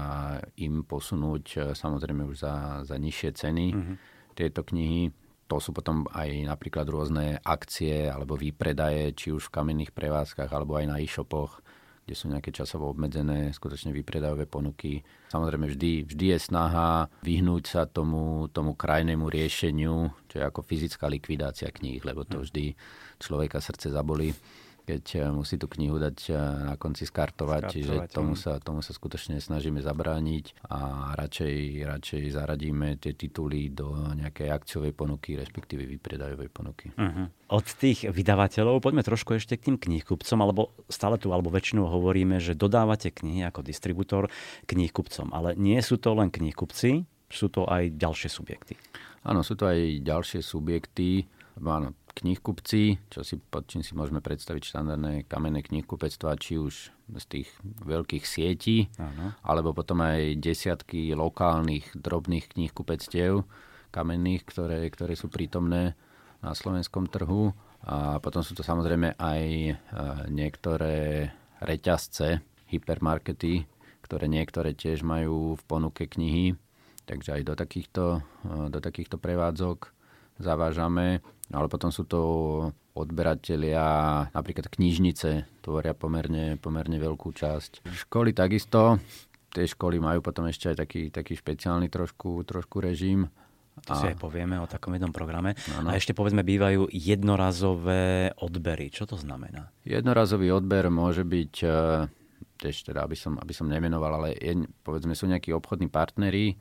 [0.60, 3.96] im posunúť eh, samozrejme už za, za nižšie ceny mm-hmm.
[4.36, 5.08] tieto knihy.
[5.48, 10.76] To sú potom aj napríklad rôzne akcie alebo výpredaje, či už v kamenných prevádzkach alebo
[10.76, 11.64] aj na e-shopoch
[12.02, 15.06] kde sú nejaké časovo obmedzené skutočne vypredajové ponuky.
[15.30, 21.06] Samozrejme vždy, vždy je snaha vyhnúť sa tomu, tomu krajnému riešeniu, čo je ako fyzická
[21.06, 22.44] likvidácia kníh, lebo to hm.
[22.50, 22.64] vždy
[23.22, 24.34] človeka srdce zabolí
[24.82, 26.36] keď eh, musí tú knihu dať eh,
[26.72, 31.54] na konci skartovať, skartovať čiže tomu sa, tomu sa skutočne snažíme zabrániť a radšej,
[31.86, 36.90] radšej zaradíme tie tituly do nejakej akciovej ponuky, respektíve vypredajovej ponuky.
[36.94, 37.30] Uh-huh.
[37.52, 42.42] Od tých vydavateľov poďme trošku ešte k tým knihkupcom, alebo stále tu, alebo väčšinou hovoríme,
[42.42, 44.28] že dodávate knihy ako distribútor
[44.66, 48.76] knihkupcom, ale nie sú to len knihkupci, sú to aj ďalšie subjekty.
[49.24, 51.24] Áno, sú to aj ďalšie subjekty.
[51.62, 57.24] Áno, knihkupci, čo si, pod čím si môžeme predstaviť štandardné kamenné knihkupectvá, či už z
[57.28, 59.36] tých veľkých sietí, ano.
[59.44, 63.44] alebo potom aj desiatky lokálnych drobných knihkupectiev
[63.92, 65.92] kamenných, ktoré, ktoré sú prítomné
[66.40, 67.52] na slovenskom trhu.
[67.82, 69.72] A potom sú to samozrejme aj e,
[70.30, 71.28] niektoré
[71.60, 73.66] reťazce, hypermarkety,
[74.06, 76.54] ktoré niektoré tiež majú v ponuke knihy.
[77.04, 78.04] Takže aj do takýchto,
[78.46, 80.01] e, do takýchto prevádzok
[80.42, 81.22] zavážame.
[81.52, 82.20] Ale potom sú to
[82.92, 83.84] odberatelia,
[84.32, 87.88] napríklad knižnice, tvoria pomerne, pomerne veľkú časť.
[87.88, 89.00] Školy takisto,
[89.52, 93.28] tie školy majú potom ešte aj taký, taký špeciálny trošku, trošku režim.
[93.88, 95.56] To si aj povieme o takom jednom programe.
[95.80, 95.88] Ano.
[95.88, 98.92] A ešte povedzme, bývajú jednorazové odbery.
[98.92, 99.72] Čo to znamená?
[99.88, 101.68] Jednorazový odber môže byť, e,
[102.60, 106.60] tiež teda, aby som, aby som nemenoval, ale je, povedzme sú nejakí obchodní partneri,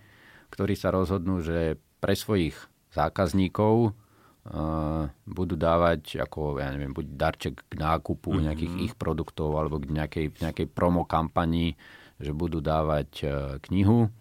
[0.56, 2.56] ktorí sa rozhodnú, že pre svojich
[2.92, 8.46] zákazníkov uh, budú dávať ako, ja neviem, buď darček k nákupu mm-hmm.
[8.48, 11.76] nejakých ich produktov alebo k nejakej, nejakej promo kampanii,
[12.22, 13.32] že budú dávať uh,
[13.72, 14.12] knihu,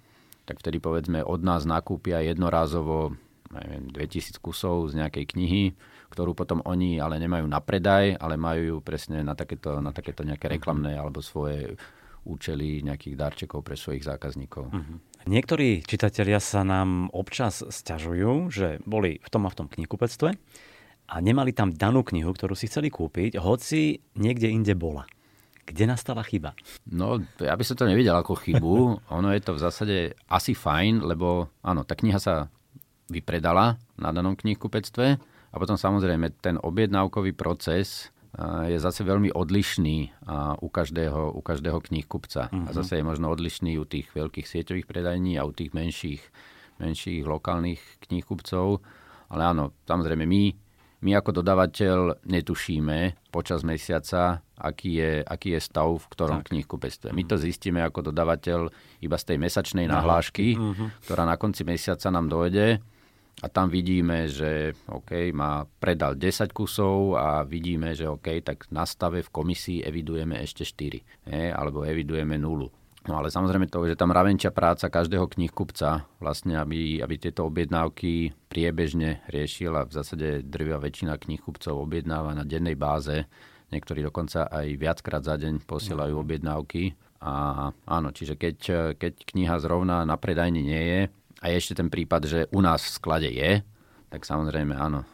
[0.46, 3.14] tak vtedy povedzme od nás nakúpia jednorázovo
[3.50, 5.64] neviem, 2000 kusov z nejakej knihy,
[6.10, 10.22] ktorú potom oni ale nemajú na predaj, ale majú ju presne na takéto, na takéto
[10.22, 10.54] nejaké mhm.
[10.58, 11.74] reklamné alebo svoje
[12.24, 14.68] účely nejakých darčekov pre svojich zákazníkov.
[14.68, 14.96] Uh-huh.
[15.28, 20.28] Niektorí čitatelia sa nám občas stiažujú, že boli v tom a v tom knihkupectve
[21.10, 25.04] a nemali tam danú knihu, ktorú si chceli kúpiť, hoci niekde inde bola.
[25.66, 26.54] Kde nastala chyba?
[26.90, 28.74] No, ja by som to nevidel ako chybu.
[29.16, 32.50] ono je to v zásade asi fajn, lebo áno, tá kniha sa
[33.10, 35.06] vypredala na danom knihkupectve
[35.50, 40.22] a potom samozrejme ten objednávkový proces je zase veľmi odlišný
[40.62, 42.46] u každého, u každého knihkupca.
[42.46, 42.66] Uh-huh.
[42.66, 42.76] A mhm.
[42.78, 46.22] zase je možno odlišný u tých veľkých sieťových predajní a u tých menších,
[46.78, 48.78] menších lokálnych knihkupcov.
[49.30, 50.42] Ale áno, samozrejme my,
[51.06, 56.54] my ako dodávateľ netušíme počas mesiaca, aký je, aký je stav v ktorom tak.
[56.54, 57.10] knihkupectve.
[57.10, 57.42] My to mhm.
[57.42, 58.70] zistíme ako dodávateľ
[59.02, 60.88] iba z tej mesačnej nahlášky, uh-huh.
[61.02, 62.78] ktorá na konci mesiaca nám dojde
[63.40, 68.84] a tam vidíme, že OK, má predal 10 kusov a vidíme, že OK, tak na
[68.84, 71.00] stave v komisii evidujeme ešte 4,
[71.32, 72.68] je, alebo evidujeme nulu.
[73.08, 78.36] No ale samozrejme to, že tam ravenčia práca každého knihkupca, vlastne aby, aby tieto objednávky
[78.52, 83.24] priebežne riešil a v zásade drvia väčšina knihkupcov objednáva na dennej báze,
[83.72, 86.20] niektorí dokonca aj viackrát za deň posielajú no.
[86.20, 86.92] objednávky.
[87.24, 88.56] A áno, čiže keď,
[89.00, 91.00] keď kniha zrovna na predajni nie je,
[91.40, 93.64] a je ešte ten prípad, že u nás v sklade je,
[94.12, 95.08] tak samozrejme áno,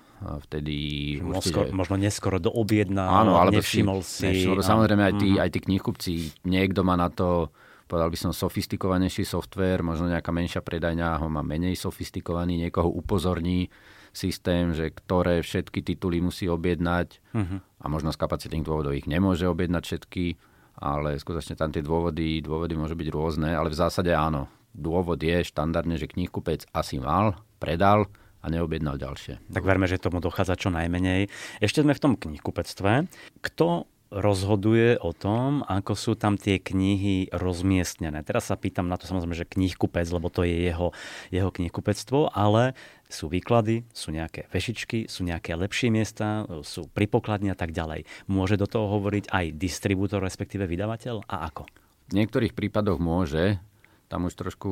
[0.49, 0.75] vtedy
[1.23, 1.71] určite...
[1.71, 4.27] Možno neskoro do objedná, áno, alebo nevšimol si.
[4.27, 4.67] Nevšimol, áno.
[4.67, 5.41] Samozrejme aj tí, mm.
[5.41, 6.13] aj tí knihkupci,
[6.49, 7.53] niekto má na to,
[7.87, 13.69] povedal by som, sofistikovanejší software, možno nejaká menšia predajňa ho má menej sofistikovaný, niekoho upozorní
[14.17, 17.59] systém, že ktoré všetky tituly musí objednať mm-hmm.
[17.85, 20.41] a možno z kapacitných dôvodov ich nemôže objednať všetky,
[20.81, 25.43] ale skutočne tam tie dôvody, dôvody môžu byť rôzne, ale v zásade áno, dôvod je
[25.43, 28.13] štandardne, že knihkupec asi mal, predal
[28.45, 29.43] a neobjednal ďalšie.
[29.51, 31.33] Tak verme, že tomu dochádza čo najmenej.
[31.59, 33.11] Ešte sme v tom knihkupectve.
[33.43, 38.23] Kto rozhoduje o tom, ako sú tam tie knihy rozmiestnené.
[38.23, 40.95] Teraz sa pýtam na to samozrejme, že knihkupec, lebo to je jeho,
[41.35, 42.79] jeho knihkupectvo, ale
[43.11, 48.07] sú výklady, sú nejaké vešičky, sú nejaké lepšie miesta, sú pripokladne a tak ďalej.
[48.31, 51.67] Môže do toho hovoriť aj distribútor, respektíve vydavateľ a ako?
[52.07, 53.59] V niektorých prípadoch môže,
[54.07, 54.71] tam už trošku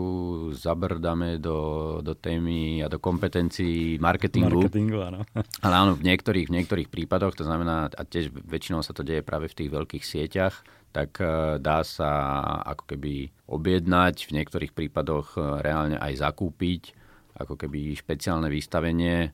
[0.55, 4.63] zabrdáme do, do témy a do kompetencií marketingu.
[4.63, 5.27] Marketingu, áno.
[5.59, 9.27] Ale áno, v niektorých, v niektorých prípadoch, to znamená, a tiež väčšinou sa to deje
[9.27, 10.63] práve v tých veľkých sieťach,
[10.95, 16.95] tak e, dá sa ako keby objednať, v niektorých prípadoch e, reálne aj zakúpiť,
[17.35, 19.31] ako keby špeciálne vystavenie, e,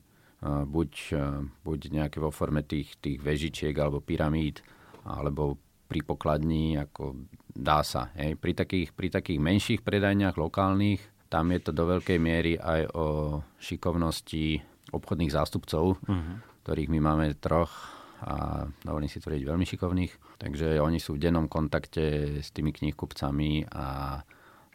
[0.65, 0.91] buď,
[1.61, 4.65] buď nejaké vo forme tých, tých vežičiek alebo pyramíd,
[5.05, 8.09] alebo pri pokladni, ako dá sa.
[8.15, 8.39] Hej.
[8.39, 13.05] Pri, takých, pri takých menších predajniach lokálnych, tam je to do veľkej miery aj o
[13.59, 14.59] šikovnosti
[14.91, 16.35] obchodných zástupcov, uh-huh.
[16.67, 17.71] ktorých my máme troch
[18.21, 20.13] a dovolím si tvrdiť veľmi šikovných.
[20.37, 24.19] Takže oni sú v dennom kontakte s tými knihkupcami a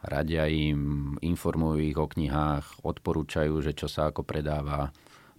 [0.03, 4.91] radia im, informujú ich o knihách, odporúčajú, že čo sa ako predáva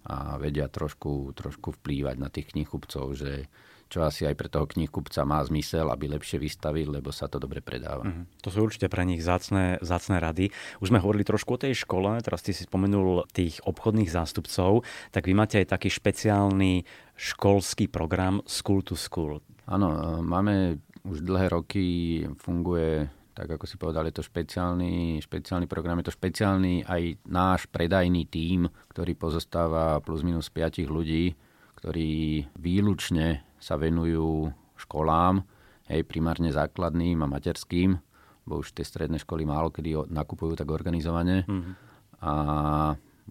[0.09, 3.51] a vedia trošku, trošku vplývať na tých knihkupcov, že
[3.89, 7.59] čo asi aj pre toho knihkupca má zmysel, aby lepšie vystavil, lebo sa to dobre
[7.65, 8.05] predáva.
[8.05, 8.45] Mm-hmm.
[8.45, 10.53] To sú určite pre nich zácne, zácne rady.
[10.77, 15.25] Už sme hovorili trošku o tej škole, teraz ty si spomenul tých obchodných zástupcov, tak
[15.25, 16.85] vy máte aj taký špeciálny
[17.17, 19.41] školský program School to School.
[19.65, 25.63] Áno, e, máme už dlhé roky, funguje tak ako si povedal, je to špeciálny, špeciálny
[25.63, 31.39] program, je to špeciálny aj náš predajný tím, ktorý pozostáva plus minus 5 ľudí,
[31.79, 35.39] ktorí výlučne sa venujú školám,
[35.87, 37.95] hej, primárne základným a materským,
[38.43, 41.47] bo už tie stredné školy málo kedy nakupujú tak organizovane.
[41.47, 41.73] Mm-hmm.
[42.19, 42.33] A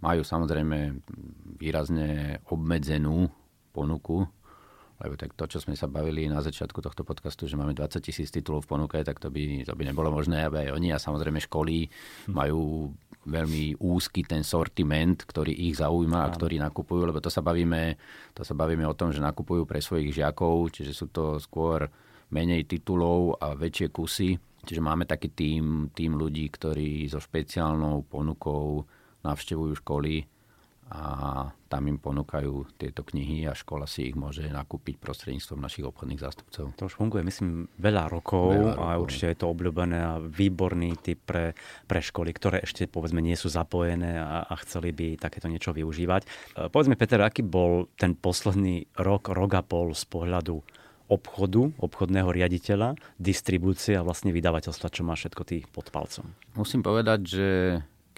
[0.00, 1.04] majú samozrejme
[1.60, 3.28] výrazne obmedzenú
[3.74, 4.24] ponuku,
[4.98, 8.34] lebo tak to, čo sme sa bavili na začiatku tohto podcastu, že máme 20 tisíc
[8.34, 11.38] titulov v ponuke, tak to by, to by nebolo možné, aby aj oni a samozrejme
[11.46, 12.34] školy hm.
[12.34, 12.90] majú
[13.28, 17.94] veľmi úzky ten sortiment, ktorý ich zaujíma a ktorý nakupujú, lebo to sa bavíme,
[18.32, 21.86] to sa bavíme o tom, že nakupujú pre svojich žiakov, čiže sú to skôr
[22.32, 24.30] menej titulov a väčšie kusy.
[24.64, 28.84] Čiže máme taký tým, tým ľudí, ktorí so špeciálnou ponukou
[29.24, 30.37] navštevujú školy
[30.88, 31.02] a
[31.68, 36.72] tam im ponúkajú tieto knihy a škola si ich môže nakúpiť prostredníctvom našich obchodných zástupcov.
[36.80, 38.88] To už funguje, myslím, veľa rokov, veľa rokov.
[38.88, 41.52] a určite je to obľúbené a výborný typ pre,
[41.84, 46.24] pre školy, ktoré ešte povedzme nie sú zapojené a, a chceli by takéto niečo využívať.
[46.24, 46.28] E,
[46.72, 50.64] povedzme, Peter, aký bol ten posledný rok, rok a pol z pohľadu
[51.08, 56.32] obchodu, obchodného riaditeľa, distribúcie a vlastne vydavateľstva, čo má všetko tých pod palcom?
[56.56, 57.48] Musím povedať, že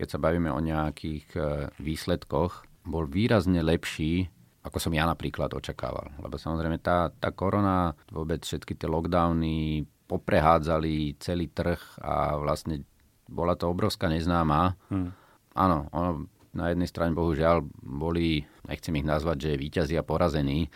[0.01, 1.41] keď sa bavíme o nejakých e,
[1.77, 4.33] výsledkoch, bol výrazne lepší,
[4.65, 6.09] ako som ja napríklad očakával.
[6.25, 12.89] Lebo samozrejme tá, tá korona, vôbec všetky tie lockdowny poprehádzali celý trh a vlastne
[13.29, 14.73] bola to obrovská neznáma.
[14.89, 15.13] Hmm.
[15.53, 16.25] Áno, ono,
[16.57, 20.67] na jednej strane bohužiaľ boli, nechcem ich nazvať, že víťazí a porazení,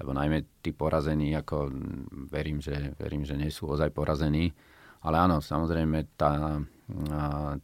[0.00, 1.68] lebo najmä tí porazení, ako
[2.32, 4.48] verím, že, verím, že nie sú ozaj porazení.
[5.04, 6.60] Ale áno, samozrejme tá,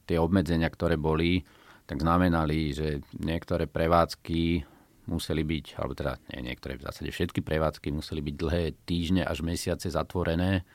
[0.07, 1.43] tie obmedzenia, ktoré boli,
[1.87, 4.67] tak znamenali, že niektoré prevádzky
[5.07, 9.47] museli byť, alebo teda nie niektoré, v zásade všetky prevádzky museli byť dlhé týždne až
[9.47, 10.67] mesiace zatvorené,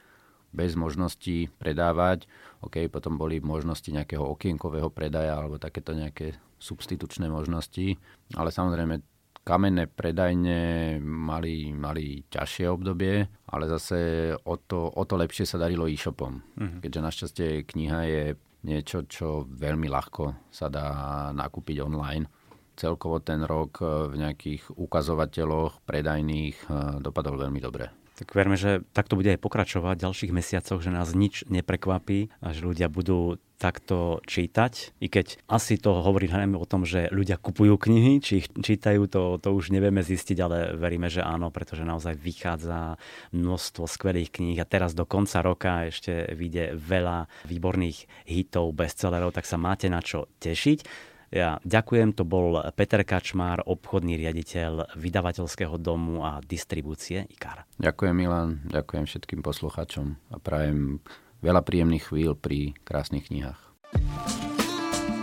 [0.51, 2.27] bez možnosti predávať.
[2.59, 7.95] OK, potom boli možnosti nejakého okienkového predaja alebo takéto nejaké substitučné možnosti.
[8.35, 8.99] Ale samozrejme
[9.41, 15.89] kamenné predajne mali, mali ťažšie obdobie, ale zase o to, o to lepšie sa darilo
[15.89, 16.41] e-shopom.
[16.41, 16.79] Uh-huh.
[16.81, 18.23] Keďže našťastie kniha je
[18.65, 20.87] niečo, čo veľmi ľahko sa dá
[21.33, 22.29] nakúpiť online.
[22.77, 28.00] Celkovo ten rok v nejakých ukazovateľoch predajných eh, dopadol veľmi dobre.
[28.19, 32.53] Tak verme, že takto bude aj pokračovať v ďalších mesiacoch, že nás nič neprekvapí a
[32.53, 34.97] že ľudia budú takto čítať.
[34.97, 39.05] I keď asi to hovorí najmä o tom, že ľudia kupujú knihy, či ich čítajú,
[39.05, 42.97] to, to už nevieme zistiť, ale veríme, že áno, pretože naozaj vychádza
[43.29, 49.45] množstvo skvelých kníh a teraz do konca roka ešte vyjde veľa výborných hitov, bestsellerov, tak
[49.45, 51.10] sa máte na čo tešiť.
[51.31, 57.63] Ja ďakujem, to bol Peter Kačmár, obchodný riaditeľ vydavateľského domu a distribúcie IKAR.
[57.79, 60.99] Ďakujem Milan, ďakujem všetkým poslucháčom a prajem
[61.39, 63.63] veľa príjemných chvíľ pri krásnych knihách.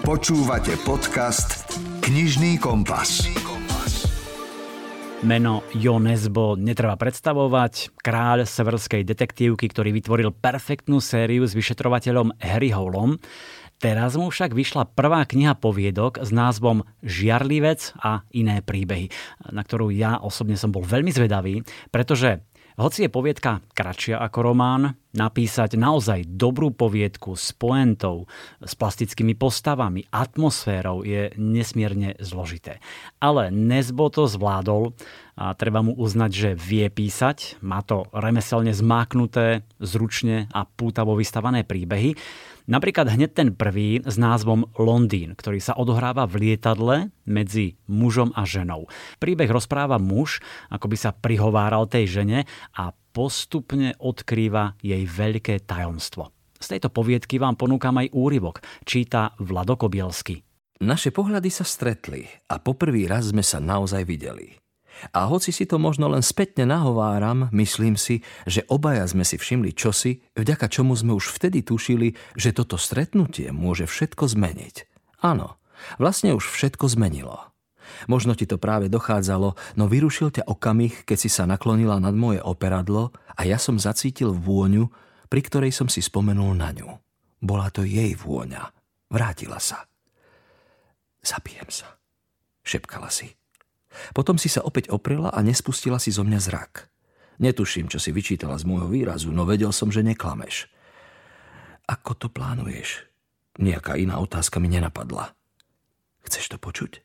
[0.00, 3.28] Počúvate podcast Knižný kompas.
[5.18, 7.90] Meno Jo Nesbo netreba predstavovať.
[8.00, 13.18] Kráľ severskej detektívky, ktorý vytvoril perfektnú sériu s vyšetrovateľom Harry Howlom.
[13.78, 19.06] Teraz mu však vyšla prvá kniha poviedok s názvom Žiarlivec a iné príbehy,
[19.54, 21.62] na ktorú ja osobne som bol veľmi zvedavý,
[21.94, 22.42] pretože
[22.78, 28.30] hoci je poviedka kratšia ako román, napísať naozaj dobrú poviedku s poentou,
[28.62, 32.78] s plastickými postavami, atmosférou je nesmierne zložité.
[33.18, 34.94] Ale Nesbo to zvládol
[35.34, 41.66] a treba mu uznať, že vie písať, má to remeselne zmáknuté, zručne a pútavo vystavané
[41.66, 42.14] príbehy
[42.68, 48.44] Napríklad hneď ten prvý s názvom Londýn, ktorý sa odohráva v lietadle medzi mužom a
[48.44, 48.92] ženou.
[49.16, 52.44] Príbeh rozpráva muž, ako by sa prihováral tej žene
[52.76, 56.28] a postupne odkrýva jej veľké tajomstvo.
[56.60, 60.44] Z tejto poviedky vám ponúkam aj úryvok, číta Vlado Kobielsky.
[60.84, 64.60] Naše pohľady sa stretli a poprvý raz sme sa naozaj videli.
[65.14, 69.72] A hoci si to možno len spätne nahováram, myslím si, že obaja sme si všimli
[69.74, 74.88] čosi, vďaka čomu sme už vtedy tušili, že toto stretnutie môže všetko zmeniť.
[75.22, 75.58] Áno,
[75.96, 77.48] vlastne už všetko zmenilo.
[78.06, 82.38] Možno ti to práve dochádzalo, no vyrušil ťa okamih, keď si sa naklonila nad moje
[82.44, 84.92] operadlo a ja som zacítil vôňu,
[85.32, 86.88] pri ktorej som si spomenul na ňu.
[87.40, 88.74] Bola to jej vôňa.
[89.08, 89.88] Vrátila sa.
[91.24, 91.96] Zapijem sa.
[92.60, 93.37] Šepkala si.
[94.12, 96.90] Potom si sa opäť oprela a nespustila si zo mňa zrak.
[97.38, 100.66] Netuším, čo si vyčítala z môjho výrazu, no vedel som, že neklameš.
[101.86, 103.06] Ako to plánuješ?
[103.58, 105.34] Nejaká iná otázka mi nenapadla.
[106.26, 107.00] Chceš to počuť?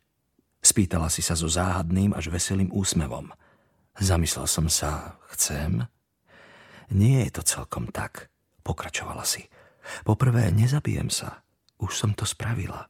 [0.63, 3.29] Spýtala si sa so záhadným až veselým úsmevom.
[3.99, 5.85] Zamyslel som sa, chcem?
[6.89, 8.33] Nie je to celkom tak,
[8.65, 9.45] pokračovala si.
[10.07, 11.45] Poprvé, nezabijem sa.
[11.77, 12.87] Už som to spravila.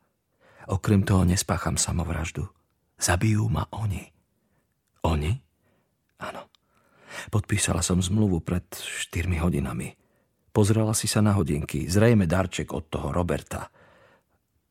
[0.69, 2.47] Okrem toho nespácham samovraždu.
[2.99, 4.03] Zabijú ma oni.
[5.03, 5.31] Oni?
[6.23, 6.49] Áno.
[7.29, 9.93] Podpísala som zmluvu pred 4 hodinami.
[10.53, 13.73] Pozrela si sa na hodinky, zrejme darček od toho Roberta.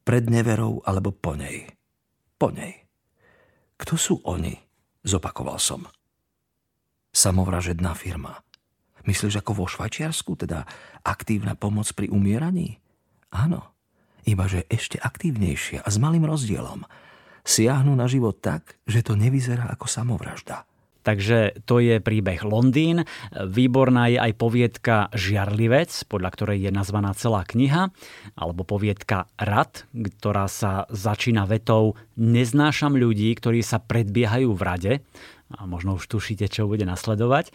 [0.02, 1.66] Pred neverou alebo po nej.
[2.38, 2.86] Po nej.
[3.78, 4.54] Kto sú oni?
[5.02, 5.90] Zopakoval som.
[7.10, 8.38] Samovražedná firma.
[9.02, 10.62] Myslíš ako vo Švajčiarsku, teda
[11.02, 12.78] aktívna pomoc pri umieraní?
[13.34, 13.74] Áno,
[14.22, 16.86] ibaže ešte aktívnejšia a s malým rozdielom.
[17.42, 20.62] Siahnu na život tak, že to nevyzerá ako samovražda.
[21.02, 23.02] Takže to je príbeh Londýn.
[23.34, 27.90] Výborná je aj poviedka Žiarlivec, podľa ktorej je nazvaná celá kniha,
[28.38, 34.92] alebo poviedka Rad, ktorá sa začína vetou Neznášam ľudí, ktorí sa predbiehajú v rade
[35.56, 37.52] a možno už tušíte, čo bude nasledovať.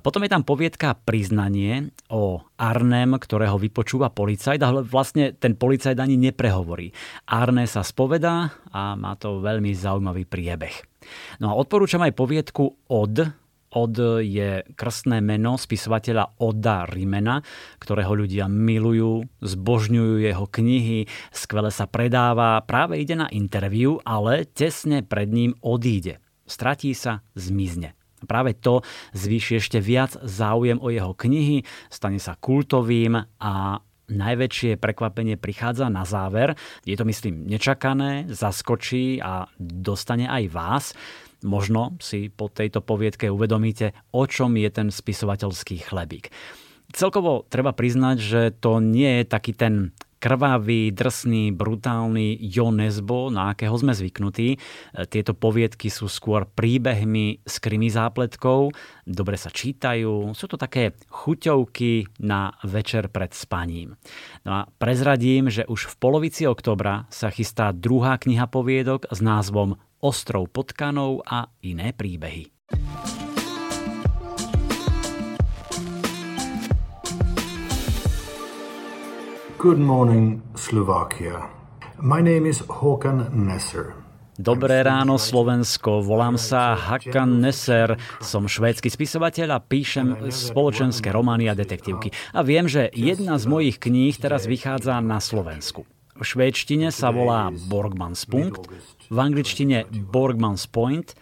[0.00, 6.16] Potom je tam poviedka Priznanie o Arnem, ktorého vypočúva policajt, ale vlastne ten policajt ani
[6.16, 6.94] neprehovorí.
[7.28, 10.74] Arne sa spovedá a má to veľmi zaujímavý priebeh.
[11.42, 13.14] No a odporúčam aj poviedku Od,
[13.72, 17.40] od je krstné meno spisovateľa Oda Rimena,
[17.80, 25.00] ktorého ľudia milujú, zbožňujú jeho knihy, skvele sa predáva, práve ide na interviu, ale tesne
[25.02, 26.20] pred ním odíde.
[26.52, 27.96] Stratí sa, zmizne.
[28.28, 28.84] Práve to
[29.16, 33.80] zvýši ešte viac záujem o jeho knihy, stane sa kultovým a
[34.12, 36.52] najväčšie prekvapenie prichádza na záver.
[36.84, 40.84] Je to, myslím, nečakané, zaskočí a dostane aj vás.
[41.42, 46.30] Možno si po tejto poviedke uvedomíte, o čom je ten spisovateľský chlebík.
[46.92, 53.74] Celkovo treba priznať, že to nie je taký ten krvavý, drsný, brutálny Jo na akého
[53.74, 54.54] sme zvyknutí.
[55.10, 58.70] Tieto poviedky sú skôr príbehmi s krimi zápletkou,
[59.02, 63.98] dobre sa čítajú, sú to také chuťovky na večer pred spaním.
[64.46, 69.74] No a prezradím, že už v polovici oktobra sa chystá druhá kniha poviedok s názvom
[69.98, 72.50] Ostrov potkanov a iné príbehy.
[79.62, 81.46] Good morning, Slovakia.
[82.02, 83.94] My name is Håkan Nesser.
[84.34, 91.54] Dobré ráno Slovensko, volám sa Hakan Nesser, som švédsky spisovateľ a píšem spoločenské romány a
[91.54, 92.10] detektívky.
[92.34, 95.86] A viem, že jedna z mojich kníh teraz vychádza na Slovensku.
[96.18, 98.66] V švédštine sa volá Borgmans Punkt,
[99.14, 101.14] v angličtine Borgmans Point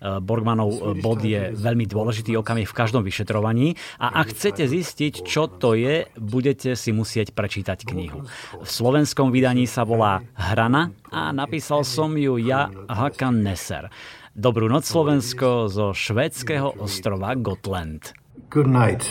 [0.00, 5.50] Borgmanov eh, bod je veľmi dôležitý okamih v každom vyšetrovaní a ak chcete zistiť, čo
[5.50, 8.24] to je, budete si musieť prečítať knihu.
[8.62, 13.90] V slovenskom vydaní sa volá Hrana a napísal som ju ja Hakan Nesser.
[14.38, 18.14] Dobrú noc Slovensko zo švédskeho ostrova Gotland.
[18.48, 19.02] Good night,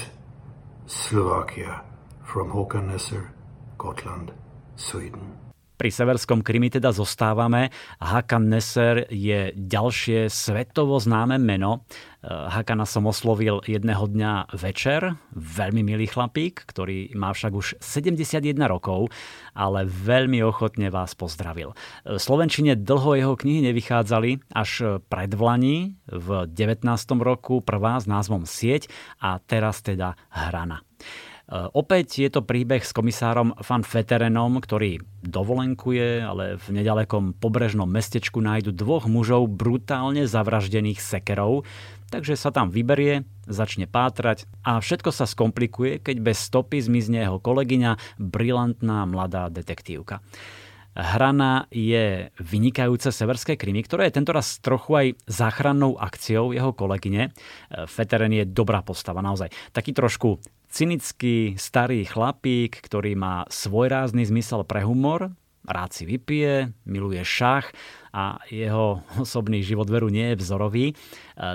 [0.87, 1.83] Slovakia,
[2.23, 3.35] from Håkan Nesser,
[3.75, 4.31] Gotland,
[4.79, 5.36] Sweden.
[5.77, 7.69] Pri severskom Krymi teda zostávame.
[8.01, 11.85] Hakan Neser je ďalšie svetovo známe meno.
[12.25, 15.21] Eh, Hakana som oslovil jedného dňa večer.
[15.37, 19.13] Veľmi milý chlapík, ktorý má však už 71 rokov,
[19.53, 21.77] ale veľmi ochotne vás pozdravil.
[22.09, 26.89] V Slovenčine dlho jeho knihy nevychádzali, až pred Vlani v 19.
[27.21, 28.89] roku prvá s názvom Sieť
[29.21, 30.81] a teraz teda Hrana.
[31.47, 37.87] Eh, opäť je to príbeh s komisárom Van Feterenom, ktorý dovolenkuje, ale v nedalekom pobrežnom
[37.87, 41.63] mestečku nájdu dvoch mužov brutálne zavraždených sekerov,
[42.11, 47.39] takže sa tam vyberie, začne pátrať a všetko sa skomplikuje, keď bez stopy zmizne jeho
[47.39, 50.19] kolegyňa, brilantná mladá detektívka.
[50.97, 57.31] Hrana je vynikajúce severské krymy, ktoré je tentoraz trochu aj záchrannou akciou jeho kolegyne.
[57.31, 59.47] Eh, Feteren je dobrá postava, naozaj.
[59.71, 65.31] Taký trošku cynický starý chlapík, ktorý má svojrázny zmysel pre humor,
[65.67, 67.75] rád si vypije, miluje šach
[68.15, 70.85] a jeho osobný život veru nie je vzorový.
[70.91, 70.93] E,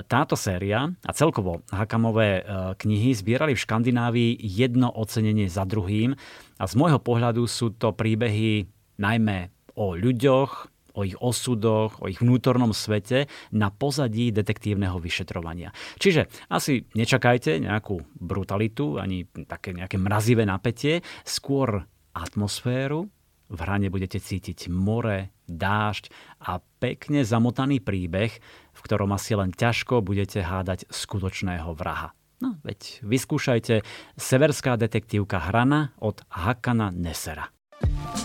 [0.05, 2.43] táto séria a celkovo Hakamové e,
[2.77, 6.13] knihy zbierali v Škandinávii jedno ocenenie za druhým
[6.61, 8.69] a z môjho pohľadu sú to príbehy
[9.01, 15.73] najmä o ľuďoch, o ich osudoch, o ich vnútornom svete na pozadí detektívneho vyšetrovania.
[15.97, 23.09] Čiže asi nečakajte nejakú brutalitu, ani také nejaké mrazivé napätie, skôr atmosféru,
[23.53, 26.09] v hrane budete cítiť more, dážď
[26.41, 28.33] a pekne zamotaný príbeh,
[28.73, 32.17] v ktorom asi len ťažko budete hádať skutočného vraha.
[32.41, 33.85] No, veď vyskúšajte
[34.19, 37.47] Severská detektívka Hrana od Hakana Nesera.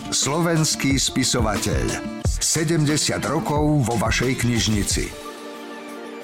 [0.08, 2.88] Slovenský spisovateľ 70
[3.28, 5.04] rokov vo vašej knižnici.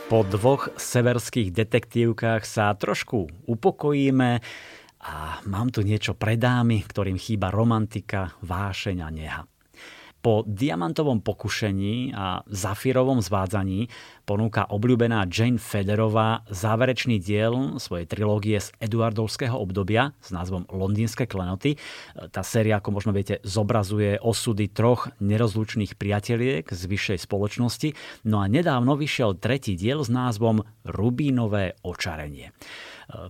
[0.09, 4.41] Po dvoch severských detektívkach sa trošku upokojíme
[5.05, 5.15] a
[5.49, 9.43] mám tu niečo pre dámy, ktorým chýba romantika, vášeň a neha.
[10.25, 13.93] Po diamantovom pokušení a zafírovom zvádzaní
[14.25, 21.77] ponúka obľúbená Jane Federová záverečný diel svojej trilógie z Eduardovského obdobia s názvom Londýnske klenoty.
[22.33, 27.93] Tá séria, ako možno viete, zobrazuje osudy troch nerozlučných priateliek z vyššej spoločnosti.
[28.25, 32.57] No a nedávno vyšiel tretí diel s názvom Rubínové očarenie.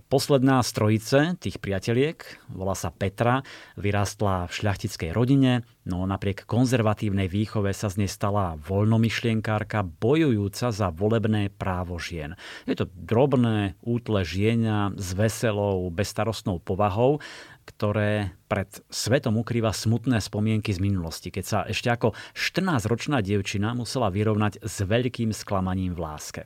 [0.07, 3.43] Posledná z trojice tých priateliek, volá sa Petra,
[3.75, 10.89] vyrástla v šľachtickej rodine, no napriek konzervatívnej výchove sa z nej stala voľnomyšlienkárka bojujúca za
[10.89, 12.33] volebné právo žien.
[12.65, 17.21] Je to drobné, útle žienia s veselou, bezstarostnou povahou,
[17.65, 24.13] ktoré pred svetom ukrýva smutné spomienky z minulosti, keď sa ešte ako 14-ročná dievčina musela
[24.13, 26.41] vyrovnať s veľkým sklamaním v láske.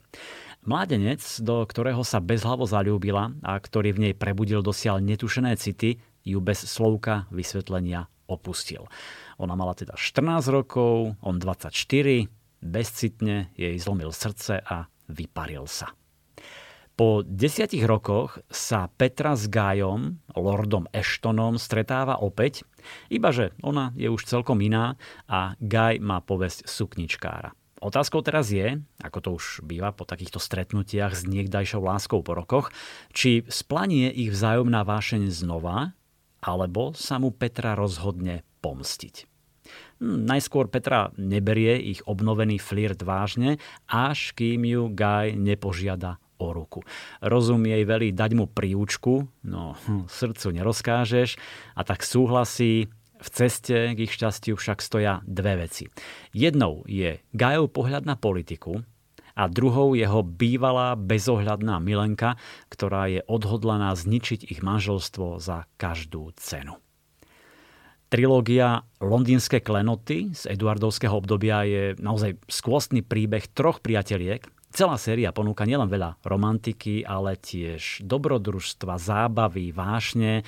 [0.63, 6.39] Mládenec, do ktorého sa bezhlavo zalúbila a ktorý v nej prebudil dosiaľ netušené city, ju
[6.43, 8.85] bez slovka vysvetlenia opustil.
[9.39, 12.27] Ona mala teda 14 rokov, on 24,
[12.59, 15.95] bezcitne jej zlomil srdce a vyparil sa.
[16.99, 22.67] Po desiatich rokoch sa Petra s Gajom, lordom Ashtonom, stretáva opäť,
[23.07, 27.55] ibaže ona je už celkom iná a Gaj má povesť sukničkára.
[27.79, 32.75] Otázkou teraz je, ako to už býva po takýchto stretnutiach s niekdajšou láskou po rokoch,
[33.15, 35.95] či splanie ich vzájomná vášeň znova,
[36.43, 39.28] alebo sa mu Petra rozhodne pomstiť.
[40.00, 43.60] Hm, najskôr Petra neberie ich obnovený flirt vážne,
[43.91, 46.88] až kým ju Guy nepožiada o ruku.
[47.20, 51.36] Rozum jej velí dať mu príučku, no hm, srdcu nerozkážeš
[51.76, 52.88] a tak súhlasí
[53.20, 55.91] v ceste k ich šťastiu však stoja dve veci.
[56.32, 58.80] Jednou je Gajov pohľad na politiku
[59.36, 62.39] a druhou jeho bývalá bezohľadná milenka,
[62.72, 66.80] ktorá je odhodlaná zničiť ich manželstvo za každú cenu.
[68.10, 75.66] Trilógia Londýnske klenoty z Eduardovského obdobia je naozaj skvostný príbeh troch priateliek, Celá séria ponúka
[75.66, 80.45] nielen veľa romantiky, ale tiež dobrodružstva, zábavy, vášne.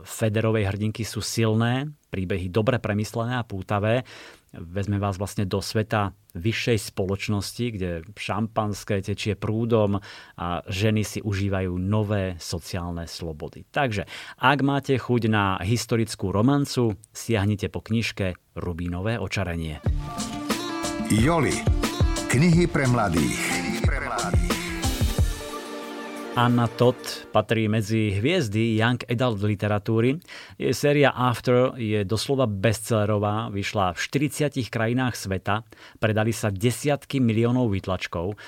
[0.00, 4.08] Federovej hrdinky sú silné, príbehy dobre premyslené a pútavé.
[4.50, 10.02] Vezme vás vlastne do sveta vyššej spoločnosti, kde šampanské tečie prúdom
[10.34, 13.62] a ženy si užívajú nové sociálne slobody.
[13.70, 14.10] Takže,
[14.42, 19.78] ak máte chuť na historickú romancu, siahnite po knižke Rubínové očarenie.
[21.10, 21.54] Joli
[22.30, 23.42] Knihy pre mladých.
[26.38, 26.94] Anna Todd
[27.34, 30.22] patrí medzi hviezdy Young Adult literatúry.
[30.62, 35.66] Jej séria After je doslova bestsellerová, vyšla v 40 krajinách sveta,
[35.98, 38.38] predali sa desiatky miliónov výtlačkov.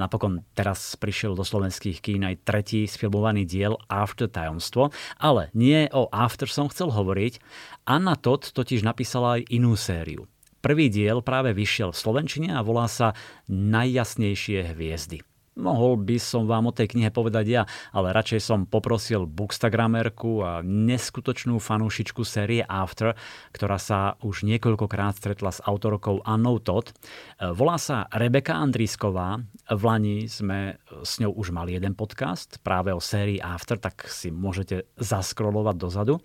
[0.00, 4.88] Napokon teraz prišiel do slovenských kín aj tretí sfilmovaný diel After tajomstvo,
[5.20, 7.36] ale nie o After som chcel hovoriť.
[7.84, 10.24] Anna Todd totiž napísala aj inú sériu.
[10.64, 13.12] Prvý diel práve vyšiel v Slovenčine a volá sa
[13.52, 15.35] Najjasnejšie hviezdy.
[15.56, 17.62] Mohol by som vám o tej knihe povedať ja,
[17.96, 23.16] ale radšej som poprosil bookstagramerku a neskutočnú fanúšičku série After,
[23.56, 26.92] ktorá sa už niekoľkokrát stretla s autorkou Annou Todd.
[27.40, 29.40] Volá sa Rebeka Andrísková.
[29.72, 34.28] V Lani sme s ňou už mali jeden podcast práve o sérii After, tak si
[34.28, 36.20] môžete zaskrolovať dozadu.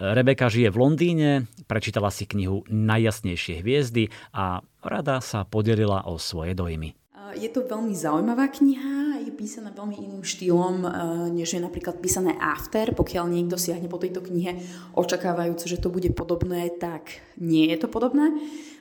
[0.00, 1.30] Rebeka žije v Londýne,
[1.68, 6.96] prečítala si knihu Najjasnejšie hviezdy a rada sa podelila o svoje dojmy.
[7.36, 10.90] Je to veľmi zaujímavá kniha, je písaná veľmi iným štýlom, eh,
[11.30, 12.90] než je napríklad písané After.
[12.96, 14.58] Pokiaľ niekto siahne po tejto knihe
[14.96, 18.34] očakávajúce, že to bude podobné, tak nie je to podobné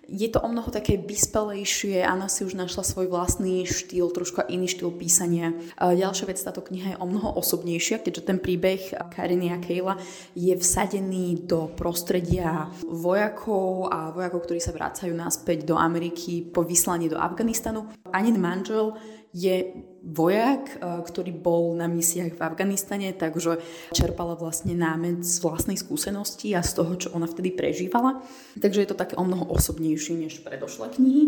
[0.09, 4.65] je to o mnoho také vyspelejšie, Anna si už našla svoj vlastný štýl, trošku iný
[4.65, 5.53] štýl písania.
[5.77, 10.01] Ďalšia vec, táto kniha je o mnoho osobnejšia, keďže ten príbeh Kariny a Kejla
[10.33, 17.09] je vsadený do prostredia vojakov a vojakov, ktorí sa vracajú naspäť do Ameriky po vyslaní
[17.09, 17.85] do Afganistanu.
[18.09, 18.97] Anin manžel
[19.29, 23.59] je vojak, eh, ktorý bol na misiách v Afganistane, takže
[23.91, 28.23] čerpala vlastne námed z vlastnej skúsenosti a z toho, čo ona vtedy prežívala.
[28.57, 31.23] Takže je to také o mnoho osobnejšie než predošlé knihy.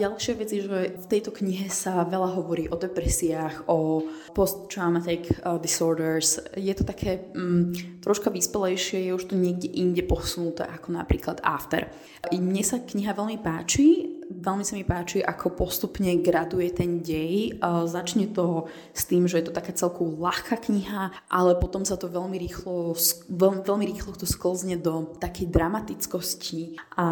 [0.00, 5.60] Ďalšia vec je, že v tejto knihe sa veľa hovorí o depresiách, o post-traumatic eh,
[5.60, 6.40] disorders.
[6.56, 11.92] Je to také mm, troška vyspelejšie, je už to niekde inde posunuté ako napríklad After.
[12.32, 17.60] Mne sa kniha veľmi páči, veľmi sa mi páči, ako postupne graduje ten dej.
[17.84, 22.08] Začne to s tým, že je to taká celku ľahká kniha, ale potom sa to
[22.08, 22.96] veľmi rýchlo,
[23.28, 27.04] veľmi, veľmi rýchlo to sklzne do takej dramatickosti a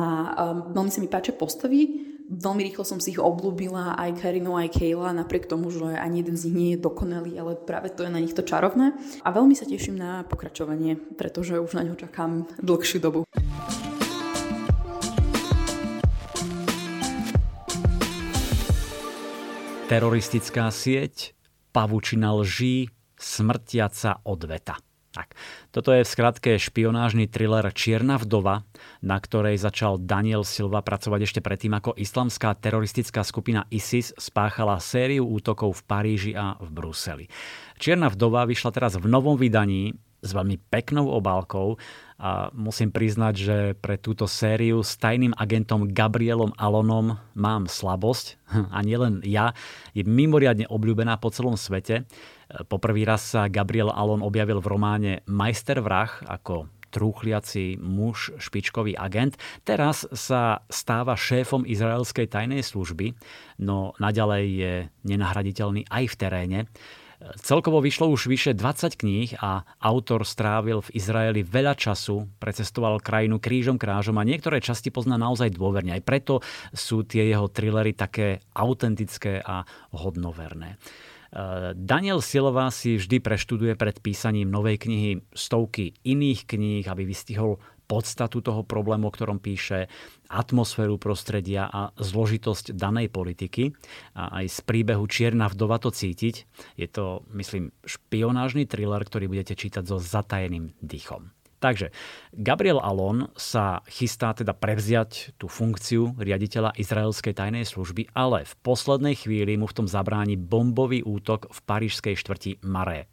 [0.72, 2.16] veľmi sa mi páči postavy.
[2.28, 6.36] Veľmi rýchlo som si ich oblúbila, aj Karinu, aj Kayla, napriek tomu, že ani jeden
[6.36, 8.92] z nich nie je dokonalý, ale práve to je na nich to čarovné.
[9.24, 13.24] A veľmi sa teším na pokračovanie, pretože už na ňu čakám dlhšiu dobu.
[19.88, 21.32] Teroristická sieť,
[21.72, 24.87] pavučina lží, smrtiaca odveta.
[25.18, 25.34] Tak,
[25.74, 28.62] toto je v skratke špionážny thriller Čierna vdova,
[29.02, 35.26] na ktorej začal Daniel Silva pracovať ešte predtým, ako islamská teroristická skupina ISIS spáchala sériu
[35.26, 37.26] útokov v Paríži a v Bruseli.
[37.82, 41.82] Čierna vdova vyšla teraz v novom vydaní s veľmi peknou obálkou
[42.18, 48.38] a musím priznať, že pre túto sériu s tajným agentom Gabrielom Alonom mám slabosť
[48.74, 49.50] a nielen ja,
[49.98, 52.06] je mimoriadne obľúbená po celom svete.
[52.48, 59.36] Poprvý raz sa Gabriel Alon objavil v románe Majster vrah ako trúchliaci muž, špičkový agent.
[59.60, 63.12] Teraz sa stáva šéfom izraelskej tajnej služby,
[63.60, 64.72] no naďalej je
[65.04, 66.60] nenahraditeľný aj v teréne.
[67.18, 73.42] Celkovo vyšlo už vyše 20 kníh a autor strávil v Izraeli veľa času, precestoval krajinu
[73.42, 75.98] krížom krážom a niektoré časti pozná naozaj dôverne.
[75.98, 76.38] Aj preto
[76.70, 80.78] sú tie jeho trillery také autentické a hodnoverné.
[81.76, 88.44] Daniel Silva si vždy preštuduje pred písaním novej knihy stovky iných kníh, aby vystihol podstatu
[88.44, 89.88] toho problému, o ktorom píše,
[90.28, 93.72] atmosféru prostredia a zložitosť danej politiky.
[94.12, 96.44] A aj z príbehu Čierna vdova to cítiť.
[96.76, 101.32] Je to, myslím, špionážny thriller, ktorý budete čítať so zatajeným dýchom.
[101.58, 101.90] Takže
[102.30, 109.18] Gabriel Alon sa chystá teda prevziať tú funkciu riaditeľa izraelskej tajnej služby, ale v poslednej
[109.18, 113.10] chvíli mu v tom zabráni bombový útok v parížskej štvrti Maré.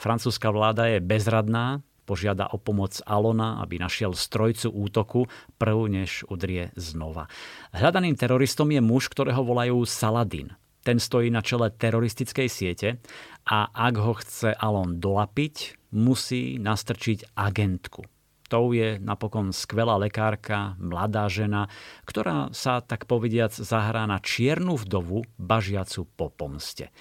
[0.00, 5.20] Francúzska vláda je bezradná, požiada o pomoc Alona, aby našiel strojcu útoku
[5.58, 7.26] prv, než udrie znova.
[7.74, 10.54] Hľadaným teroristom je muž, ktorého volajú Saladin.
[10.86, 13.02] Ten stojí na čele teroristickej siete
[13.42, 18.06] a ak ho chce Alon dolapiť, musí nastrčiť agentku.
[18.46, 21.66] Tou je napokon skvelá lekárka, mladá žena,
[22.06, 26.94] ktorá sa tak povediac zahrá na čiernu vdovu, bažiacu po pomste.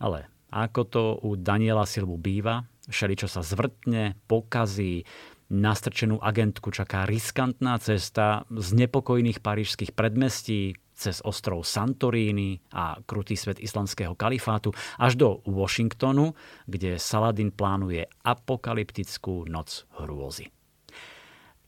[0.00, 5.04] Ale ako to u Daniela Silvu býva, všeličo sa zvrtne, pokazí,
[5.52, 13.60] nastrčenú agentku čaká riskantná cesta z nepokojných parížských predmestí cez ostrov Santorini a krutý svet
[13.60, 16.32] islamského kalifátu až do Washingtonu,
[16.64, 20.48] kde Saladin plánuje apokalyptickú noc hrôzy.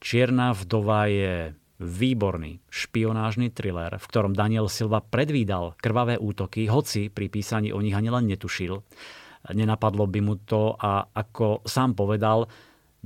[0.01, 7.31] Čierna vdova je výborný špionážny thriller, v ktorom Daniel Silva predvídal krvavé útoky, hoci pri
[7.31, 8.83] písaní o nich ani len netušil.
[9.55, 12.51] Nenapadlo by mu to a ako sám povedal,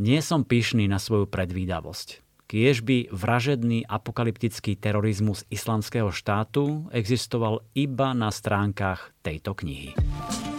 [0.01, 2.22] nie som pyšný na svoju predvídavosť
[2.53, 9.97] kiež by vražedný apokalyptický terorizmus islamského štátu existoval iba na stránkach tejto knihy.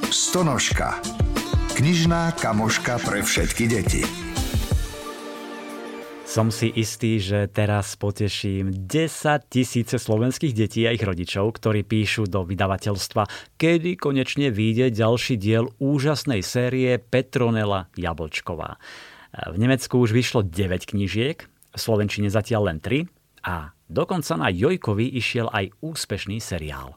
[0.09, 0.97] Stonožka.
[1.77, 4.01] Knižná kamoška pre všetky deti.
[6.25, 12.25] Som si istý, že teraz poteším 10 tisíce slovenských detí a ich rodičov, ktorí píšu
[12.25, 18.81] do vydavateľstva, kedy konečne vyjde ďalší diel úžasnej série Petronela Jablčková.
[19.33, 23.09] V Nemecku už vyšlo 9 knížiek, v Slovenčine zatiaľ len 3
[23.49, 26.95] a dokonca na Jojkovi išiel aj úspešný seriál.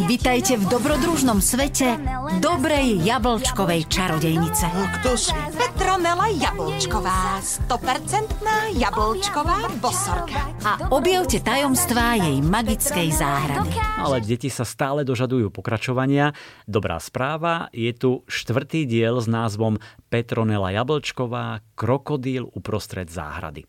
[0.00, 1.98] Vitajte v dobrodružnom svete
[2.40, 4.66] dobrej jablčkovej čarodejnice.
[4.70, 5.49] Kto si?
[5.80, 8.36] Petronela Jablčková, 100%
[8.76, 10.52] jablčková bosorka.
[10.60, 13.80] A objavte tajomstvá jej magickej záhrady.
[13.96, 16.36] Ale deti sa stále dožadujú pokračovania.
[16.68, 19.80] Dobrá správa, je tu štvrtý diel s názvom
[20.12, 23.64] Petronela Jablčková, krokodíl uprostred záhrady.
[23.64, 23.68] E,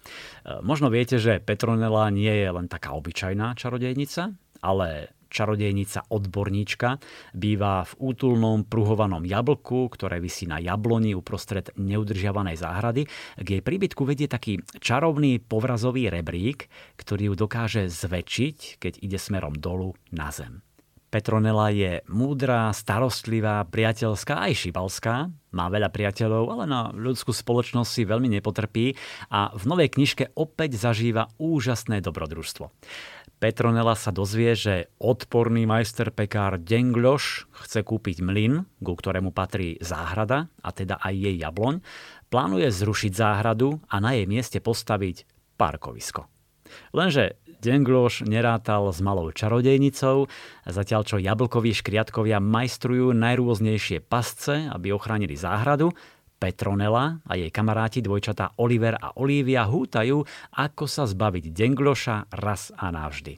[0.67, 6.99] možno viete, že Petronela nie je len taká obyčajná čarodejnica, ale čarodejnica odborníčka,
[7.31, 13.07] býva v útulnom pruhovanom jablku, ktoré vysí na jabloni uprostred neudržiavanej záhrady.
[13.39, 16.67] K jej príbytku vedie taký čarovný povrazový rebrík,
[16.99, 20.59] ktorý ju dokáže zväčšiť, keď ide smerom dolu na zem.
[21.11, 25.27] Petronela je múdra, starostlivá, priateľská aj šibalská.
[25.51, 28.95] Má veľa priateľov, ale na ľudskú spoločnosť si veľmi nepotrpí
[29.27, 32.71] a v novej knižke opäť zažíva úžasné dobrodružstvo.
[33.41, 40.45] Petronela sa dozvie, že odporný majster pekár Dengloš chce kúpiť mlyn, ku ktorému patrí záhrada,
[40.61, 41.81] a teda aj jej jabloň,
[42.29, 45.25] plánuje zrušiť záhradu a na jej mieste postaviť
[45.57, 46.29] parkovisko.
[46.93, 50.29] Lenže Dengloš nerátal s malou čarodejnicou,
[50.69, 55.89] zatiaľ čo jablkoví škriatkovia majstrujú najrôznejšie pasce, aby ochránili záhradu,
[56.41, 60.25] Petronela a jej kamaráti dvojčatá Oliver a Olivia hútajú,
[60.57, 63.37] ako sa zbaviť Dengloša raz a navždy.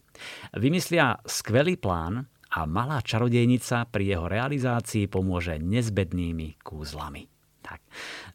[0.55, 2.23] Vymyslia skvelý plán
[2.55, 7.27] a malá čarodejnica pri jeho realizácii pomôže nezbednými kúzlami.
[7.63, 7.79] Tak,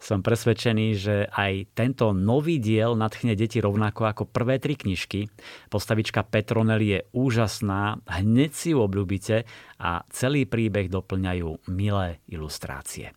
[0.01, 5.29] som presvedčený, že aj tento nový diel nadchne deti rovnako ako prvé tri knižky.
[5.69, 9.45] Postavička Petronel je úžasná, hneď si ju obľúbite
[9.85, 13.12] a celý príbeh doplňajú milé ilustrácie.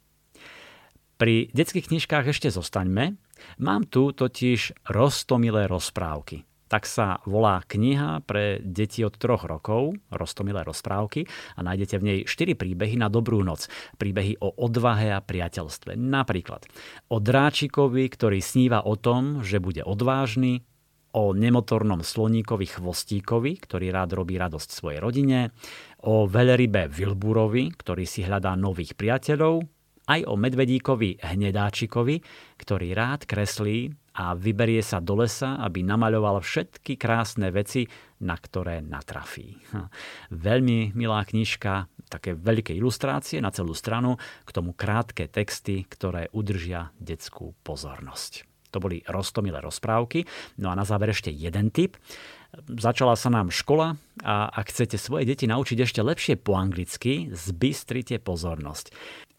[1.22, 3.14] Pri detských knižkách ešte zostaňme.
[3.62, 10.64] Mám tu totiž rostomilé rozprávky tak sa volá kniha pre deti od troch rokov, Rostomilé
[10.64, 11.28] rozprávky
[11.60, 13.68] a nájdete v nej 4 príbehy na dobrú noc.
[14.00, 16.00] Príbehy o odvahe a priateľstve.
[16.00, 16.64] Napríklad
[17.12, 20.64] o dráčikovi, ktorý sníva o tom, že bude odvážny,
[21.12, 25.52] o nemotornom sloníkovi chvostíkovi, ktorý rád robí radosť svojej rodine,
[26.08, 32.22] o veľrybe Vilburovi, ktorý si hľadá nových priateľov, aj o medvedíkovi hnedáčikovi,
[32.58, 37.88] ktorý rád kreslí a vyberie sa do lesa, aby namaľoval všetky krásne veci,
[38.22, 39.56] na ktoré natrafí.
[40.34, 46.92] Veľmi milá knižka, také veľké ilustrácie na celú stranu, k tomu krátke texty, ktoré udržia
[47.00, 48.52] detskú pozornosť.
[48.72, 50.24] To boli rostomilé rozprávky.
[50.60, 52.00] No a na záver ešte jeden tip.
[52.68, 53.96] Začala sa nám škola
[54.28, 58.92] a ak chcete svoje deti naučiť ešte lepšie po anglicky, zbystrite pozornosť.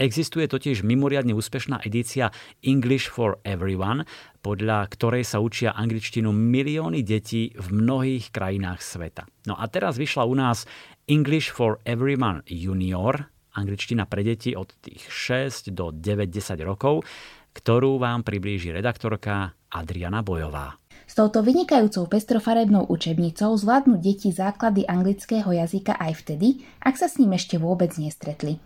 [0.03, 4.03] Existuje totiž mimoriadne úspešná edícia English for Everyone,
[4.43, 9.31] podľa ktorej sa učia angličtinu milióny detí v mnohých krajinách sveta.
[9.47, 10.67] No a teraz vyšla u nás
[11.07, 17.07] English for Everyone Junior, angličtina pre deti od tých 6 do 9-10 rokov,
[17.55, 20.83] ktorú vám priblíži redaktorka Adriana Bojová.
[21.07, 27.23] S touto vynikajúcou pestrofarebnou učebnicou zvládnu deti základy anglického jazyka aj vtedy, ak sa s
[27.23, 28.59] ním ešte vôbec nestretli.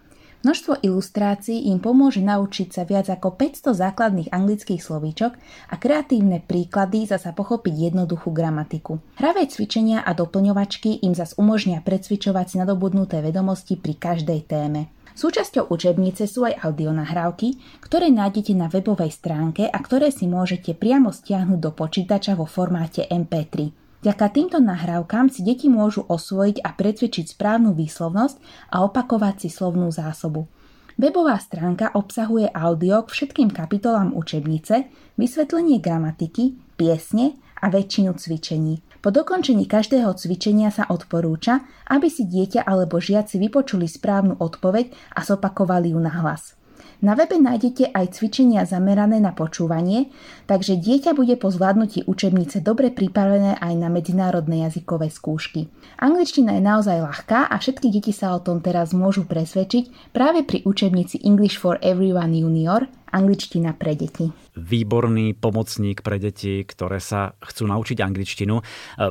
[0.44, 5.32] Množstvo ilustrácií im pomôže naučiť sa viac ako 500 základných anglických slovíčok
[5.70, 9.00] a kreatívne príklady zasa pochopiť jednoduchú gramatiku.
[9.16, 14.92] Hravé cvičenia a doplňovačky im zas umožnia predsvičovať si nadobudnuté vedomosti pri každej téme.
[15.16, 21.08] Súčasťou učebnice sú aj audionahrávky, ktoré nájdete na webovej stránke a ktoré si môžete priamo
[21.08, 23.85] stiahnuť do počítača vo formáte MP3.
[24.06, 28.38] Vďaka týmto nahrávkam si deti môžu osvojiť a precvičiť správnu výslovnosť
[28.70, 30.46] a opakovať si slovnú zásobu.
[30.94, 34.86] Webová stránka obsahuje audio k všetkým kapitolám učebnice,
[35.18, 38.78] vysvetlenie gramatiky, piesne a väčšinu cvičení.
[39.02, 45.26] Po dokončení každého cvičenia sa odporúča, aby si dieťa alebo žiaci vypočuli správnu odpoveď a
[45.26, 46.55] zopakovali ju na hlas.
[47.04, 50.08] Na webe nájdete aj cvičenia zamerané na počúvanie,
[50.48, 55.68] takže dieťa bude po zvládnutí učebnice dobre pripravené aj na medzinárodné jazykové skúšky.
[56.00, 60.64] Angličtina je naozaj ľahká a všetky deti sa o tom teraz môžu presvedčiť práve pri
[60.64, 64.28] učebnici English for Everyone Junior angličtina pre deti.
[64.52, 68.60] Výborný pomocník pre deti, ktoré sa chcú naučiť angličtinu.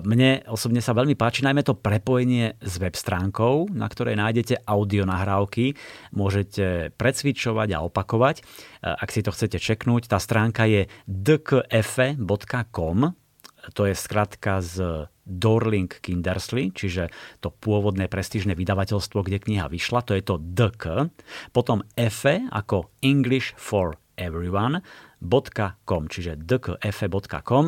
[0.05, 5.09] Mne osobne sa veľmi páči najmä to prepojenie s web stránkou, na ktorej nájdete audio
[5.09, 5.73] nahrávky.
[6.13, 8.45] Môžete precvičovať a opakovať.
[8.85, 12.99] Ak si to chcete čeknúť, tá stránka je dkf.com
[13.73, 17.09] to je skratka z Dorling Kindersley, čiže
[17.41, 21.09] to pôvodné prestížne vydavateľstvo, kde kniha vyšla, to je to DK,
[21.49, 24.81] potom EFE ako English for Everyone
[25.85, 27.65] .com, čiže dkf.com.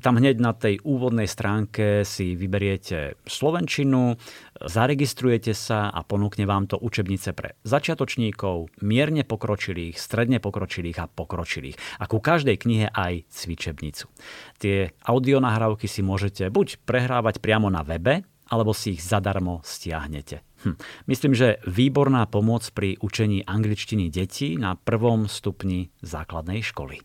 [0.00, 4.16] Tam hneď na tej úvodnej stránke si vyberiete Slovenčinu,
[4.64, 12.00] zaregistrujete sa a ponúkne vám to učebnice pre začiatočníkov, mierne pokročilých, stredne pokročilých a pokročilých.
[12.00, 14.08] A ku každej knihe aj cvičebnicu.
[14.56, 20.45] Tie audionahrávky si môžete buď prehrávať priamo na webe, alebo si ich zadarmo stiahnete.
[20.64, 20.76] Hm.
[21.10, 27.02] Myslím, že výborná pomoc pri učení angličtiny detí na prvom stupni základnej školy.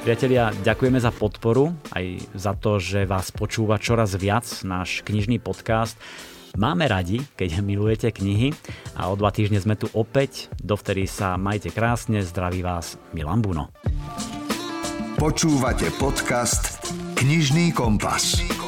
[0.00, 6.00] Priatelia, ďakujeme za podporu, aj za to, že vás počúva čoraz viac náš knižný podcast.
[6.56, 8.50] Máme radi, keď milujete knihy
[8.96, 10.48] a o dva týždne sme tu opäť.
[10.56, 13.70] Dovtedy sa majte krásne, zdraví vás Milan Buno.
[15.18, 16.78] Počúvate podcast
[17.18, 18.59] Knižný kompas.